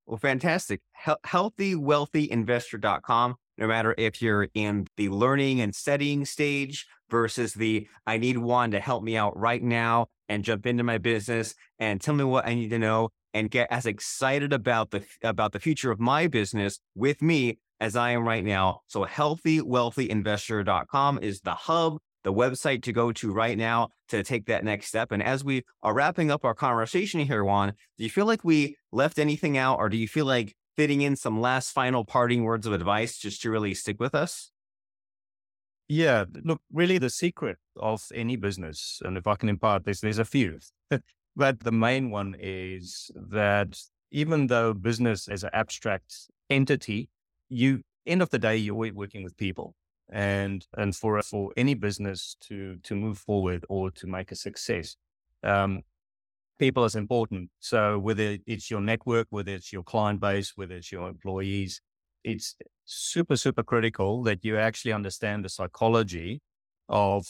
Well, 0.07 0.19
fantastic. 0.19 0.81
He- 1.05 1.13
healthywealthyinvestor.com. 1.27 3.35
No 3.59 3.67
matter 3.67 3.95
if 3.99 4.23
you're 4.23 4.49
in 4.55 4.87
the 4.97 5.11
learning 5.11 5.61
and 5.61 5.75
studying 5.75 6.25
stage 6.25 6.87
versus 7.11 7.55
the 7.55 7.89
I 8.07 8.17
need 8.17 8.39
Juan 8.39 8.71
to 8.71 8.81
help 8.81 9.03
me 9.03 9.17
out 9.17 9.37
right 9.37 9.63
now 9.63 10.07
and 10.29 10.45
jump 10.45 10.67
into 10.67 10.83
my 10.83 10.99
business 10.99 11.55
and 11.79 12.01
tell 12.01 12.15
me 12.15 12.25
what 12.25 12.47
I 12.47 12.55
need 12.55 12.71
to 12.71 12.79
know 12.79 13.11
and 13.35 13.51
get 13.51 13.69
as 13.71 13.85
excited 13.87 14.53
about 14.53 14.91
the 14.91 15.05
about 15.23 15.53
the 15.53 15.61
future 15.61 15.91
of 15.91 16.01
my 16.01 16.27
business 16.27 16.81
with 16.95 17.23
me 17.23 17.59
as 17.81 17.97
I 17.97 18.11
am 18.13 18.27
right 18.27 18.45
now. 18.45 18.81
So 18.87 19.05
healthywealthyinvestor.com 19.05 21.19
is 21.23 21.41
the 21.41 21.55
hub, 21.55 21.99
the 22.25 22.33
website 22.33 22.83
to 22.83 22.93
go 22.93 23.13
to 23.13 23.33
right 23.33 23.57
now 23.57 23.89
to 24.09 24.23
take 24.23 24.47
that 24.47 24.65
next 24.65 24.87
step. 24.87 25.13
And 25.13 25.23
as 25.23 25.45
we 25.45 25.63
are 25.83 25.95
wrapping 25.95 26.31
up 26.31 26.45
our 26.45 26.55
conversation 26.55 27.21
here, 27.21 27.45
Juan, 27.45 27.75
do 27.99 28.05
you 28.05 28.11
feel 28.11 28.27
like 28.27 28.45
we 28.45 28.77
left 28.93 29.19
anything 29.19 29.57
out 29.57 29.79
or 29.79 29.89
do 29.89 29.97
you 29.97 30.09
feel 30.09 30.27
like 30.27 30.55
fitting 30.77 31.03
in 31.03 31.17
some 31.17 31.41
last 31.41 31.73
final 31.73 32.05
parting 32.05 32.45
words 32.45 32.67
of 32.67 32.73
advice 32.73 33.19
just 33.19 33.43
to 33.43 33.51
really 33.51 33.75
stick 33.75 34.01
with 34.01 34.15
us? 34.15 34.51
Yeah, 35.89 36.25
look, 36.45 36.61
really 36.73 36.99
the 36.99 37.11
secret 37.11 37.59
of 37.77 38.03
any 38.15 38.37
business, 38.37 39.03
and 39.05 39.19
if 39.19 39.27
I 39.27 39.35
can 39.35 39.49
impart 39.49 39.85
this, 39.85 40.01
there's 40.01 40.21
a 40.21 40.25
few. 40.25 40.61
but 41.37 41.61
the 41.61 41.73
main 41.73 42.11
one 42.11 42.37
is 42.39 43.11
that 43.17 43.77
even 44.13 44.47
though 44.47 44.73
business 44.73 45.27
is 45.27 45.43
an 45.43 45.51
abstract 45.53 46.15
entity, 46.49 47.09
you 47.49 47.83
end 48.07 48.23
of 48.23 48.31
the 48.31 48.39
day 48.39 48.57
you're 48.57 48.75
working 48.75 49.25
with 49.25 49.37
people 49.37 49.75
and 50.13 50.67
and 50.77 50.95
for 50.95 51.21
for 51.23 51.53
any 51.57 51.75
business 51.75 52.37
to 52.41 52.77
to 52.83 52.95
move 52.95 53.19
forward 53.19 53.65
or 53.69 53.91
to 53.91 54.07
make 54.07 54.33
a 54.33 54.37
success 54.37 54.97
um, 55.43 55.83
people 56.59 56.85
is 56.85 56.97
important 56.97 57.51
so 57.61 57.99
whether 57.99 58.39
it's 58.47 58.71
your 58.71 58.81
network 58.81 59.27
whether 59.31 59.53
it's 59.53 59.73
your 59.73 59.83
client 59.83 60.21
base 60.21 60.53
whether 60.57 60.75
it's 60.75 60.93
your 60.93 61.09
employees 61.09 61.81
it's 62.25 62.57
super 62.85 63.37
super 63.37 63.63
critical 63.63 64.23
that 64.23 64.45
you 64.45 64.59
actually 64.59 64.93
understand 64.93 65.45
the 65.45 65.49
psychology 65.49 66.41
of 66.89 67.27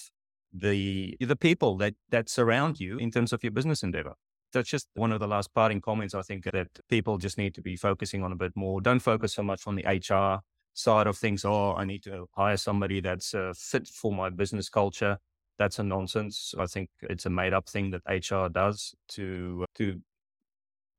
the 0.53 1.17
the 1.21 1.37
people 1.37 1.77
that 1.77 1.95
that 2.09 2.29
surround 2.29 2.81
you 2.81 2.99
in 2.99 3.11
terms 3.11 3.33
of 3.33 3.43
your 3.45 3.53
business 3.53 3.83
endeavor 3.83 4.15
that's 4.53 4.69
just 4.69 4.89
one 4.95 5.13
of 5.13 5.21
the 5.21 5.29
last 5.29 5.53
parting 5.55 5.81
comments 5.81 6.15
I 6.15 6.23
think 6.23 6.45
that 6.45 6.69
people 6.89 7.19
just 7.19 7.39
need 7.39 7.55
to 7.55 7.63
be 7.63 7.77
focusing 7.77 8.23
on 8.23 8.33
a 8.33 8.37
bit 8.37 8.53
more. 8.57 8.81
Don't 8.81 9.01
focus 9.01 9.35
so 9.35 9.43
much 9.43 9.67
on 9.67 9.77
the 9.77 9.85
HR 9.85 10.41
side 10.81 11.07
of 11.07 11.17
things. 11.17 11.45
Oh, 11.45 11.75
I 11.75 11.85
need 11.85 12.03
to 12.05 12.27
hire 12.33 12.57
somebody 12.57 13.01
that's 13.01 13.35
uh, 13.35 13.53
fit 13.57 13.89
for 13.89 14.13
my 14.13 14.31
business 14.31 14.69
culture. 14.69 15.19
That's 15.59 15.79
a 15.79 15.83
nonsense. 15.83 16.55
I 16.59 16.67
think 16.67 16.89
it's 17.03 17.27
a 17.27 17.31
made 17.31 17.53
up 17.53 17.69
thing 17.69 17.91
that 17.91 18.03
HR 18.09 18.49
does 18.49 18.95
to 19.11 19.65
to 19.77 20.01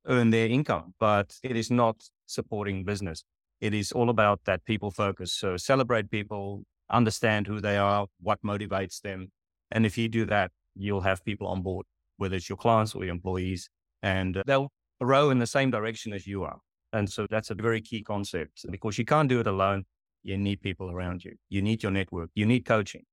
earn 0.07 0.31
their 0.31 0.47
income, 0.47 0.93
but 0.99 1.37
it 1.43 1.55
is 1.55 1.69
not 1.71 1.95
supporting 2.25 2.83
business. 2.83 3.23
It 3.59 3.73
is 3.73 3.91
all 3.91 4.09
about 4.09 4.41
that 4.45 4.65
people 4.65 4.91
focus. 4.91 5.33
So 5.33 5.57
celebrate 5.57 6.09
people, 6.09 6.63
understand 6.89 7.47
who 7.47 7.59
they 7.61 7.77
are, 7.77 8.07
what 8.19 8.41
motivates 8.43 9.01
them. 9.01 9.31
And 9.71 9.85
if 9.85 9.97
you 9.97 10.09
do 10.09 10.25
that, 10.25 10.51
you'll 10.75 11.01
have 11.01 11.23
people 11.23 11.47
on 11.47 11.61
board 11.61 11.85
whether 12.21 12.35
it's 12.35 12.47
your 12.47 12.57
clients 12.57 12.93
or 12.93 13.03
your 13.03 13.13
employees, 13.15 13.67
and 14.03 14.43
they'll 14.45 14.69
row 15.01 15.31
in 15.31 15.39
the 15.39 15.47
same 15.47 15.71
direction 15.71 16.13
as 16.13 16.27
you 16.27 16.43
are. 16.43 16.59
And 16.93 17.09
so 17.09 17.25
that's 17.29 17.49
a 17.49 17.55
very 17.55 17.81
key 17.81 18.03
concept 18.03 18.65
because 18.69 18.97
you 18.97 19.05
can't 19.05 19.29
do 19.29 19.39
it 19.39 19.47
alone. 19.47 19.85
You 20.23 20.37
need 20.37 20.61
people 20.61 20.91
around 20.91 21.23
you. 21.23 21.35
You 21.49 21.61
need 21.61 21.83
your 21.83 21.91
network. 21.91 22.29
You 22.35 22.45
need 22.45 22.65
coaching. 22.65 23.03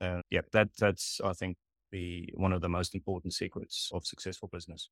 Uh, 0.00 0.20
yeah, 0.30 0.42
that 0.52 0.68
that's 0.78 1.20
I 1.24 1.32
think 1.32 1.56
the 1.90 2.28
one 2.34 2.52
of 2.52 2.60
the 2.60 2.68
most 2.68 2.94
important 2.94 3.34
secrets 3.34 3.90
of 3.92 4.04
successful 4.04 4.48
business. 4.52 4.88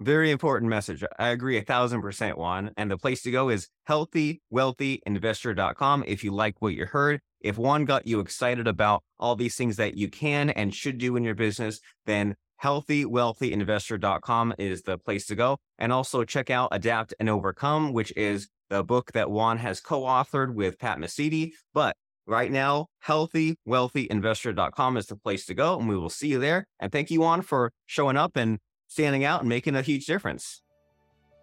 Very 0.00 0.30
important 0.30 0.70
message. 0.70 1.02
I 1.18 1.30
agree 1.30 1.58
a 1.58 1.62
thousand 1.62 2.02
percent, 2.02 2.38
Juan. 2.38 2.70
And 2.76 2.88
the 2.90 2.96
place 2.96 3.22
to 3.22 3.32
go 3.32 3.48
is 3.48 3.68
healthywealthyinvestor.com. 3.88 6.04
If 6.06 6.22
you 6.22 6.32
like 6.32 6.62
what 6.62 6.74
you 6.74 6.86
heard, 6.86 7.20
if 7.40 7.58
Juan 7.58 7.84
got 7.84 8.06
you 8.06 8.20
excited 8.20 8.68
about 8.68 9.02
all 9.18 9.34
these 9.34 9.56
things 9.56 9.74
that 9.76 9.96
you 9.96 10.08
can 10.08 10.50
and 10.50 10.72
should 10.72 10.98
do 10.98 11.16
in 11.16 11.24
your 11.24 11.34
business, 11.34 11.80
then 12.06 12.36
healthywealthyinvestor.com 12.62 14.54
is 14.58 14.82
the 14.82 14.98
place 14.98 15.26
to 15.26 15.34
go. 15.34 15.58
And 15.78 15.92
also 15.92 16.24
check 16.24 16.50
out 16.50 16.68
Adapt 16.72 17.14
and 17.18 17.28
Overcome, 17.28 17.92
which 17.92 18.12
is 18.16 18.48
the 18.70 18.82
book 18.84 19.12
that 19.12 19.30
Juan 19.30 19.58
has 19.58 19.80
co-authored 19.80 20.54
with 20.54 20.78
Pat 20.78 20.98
Mesiti. 20.98 21.52
But 21.72 21.96
right 22.26 22.50
now, 22.50 22.86
healthywealthyinvestor.com 23.06 24.96
is 24.96 25.06
the 25.06 25.16
place 25.16 25.46
to 25.46 25.54
go. 25.54 25.78
And 25.78 25.88
we 25.88 25.96
will 25.96 26.10
see 26.10 26.28
you 26.28 26.38
there. 26.38 26.66
And 26.80 26.92
thank 26.92 27.10
you, 27.10 27.20
Juan, 27.20 27.42
for 27.42 27.72
showing 27.86 28.16
up 28.16 28.36
and 28.36 28.58
standing 28.88 29.24
out 29.24 29.40
and 29.40 29.48
making 29.48 29.76
a 29.76 29.82
huge 29.82 30.06
difference. 30.06 30.62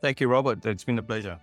Thank 0.01 0.19
you, 0.19 0.27
Robert. 0.27 0.65
It's 0.65 0.83
been 0.83 0.99
a 0.99 1.03
pleasure. 1.03 1.39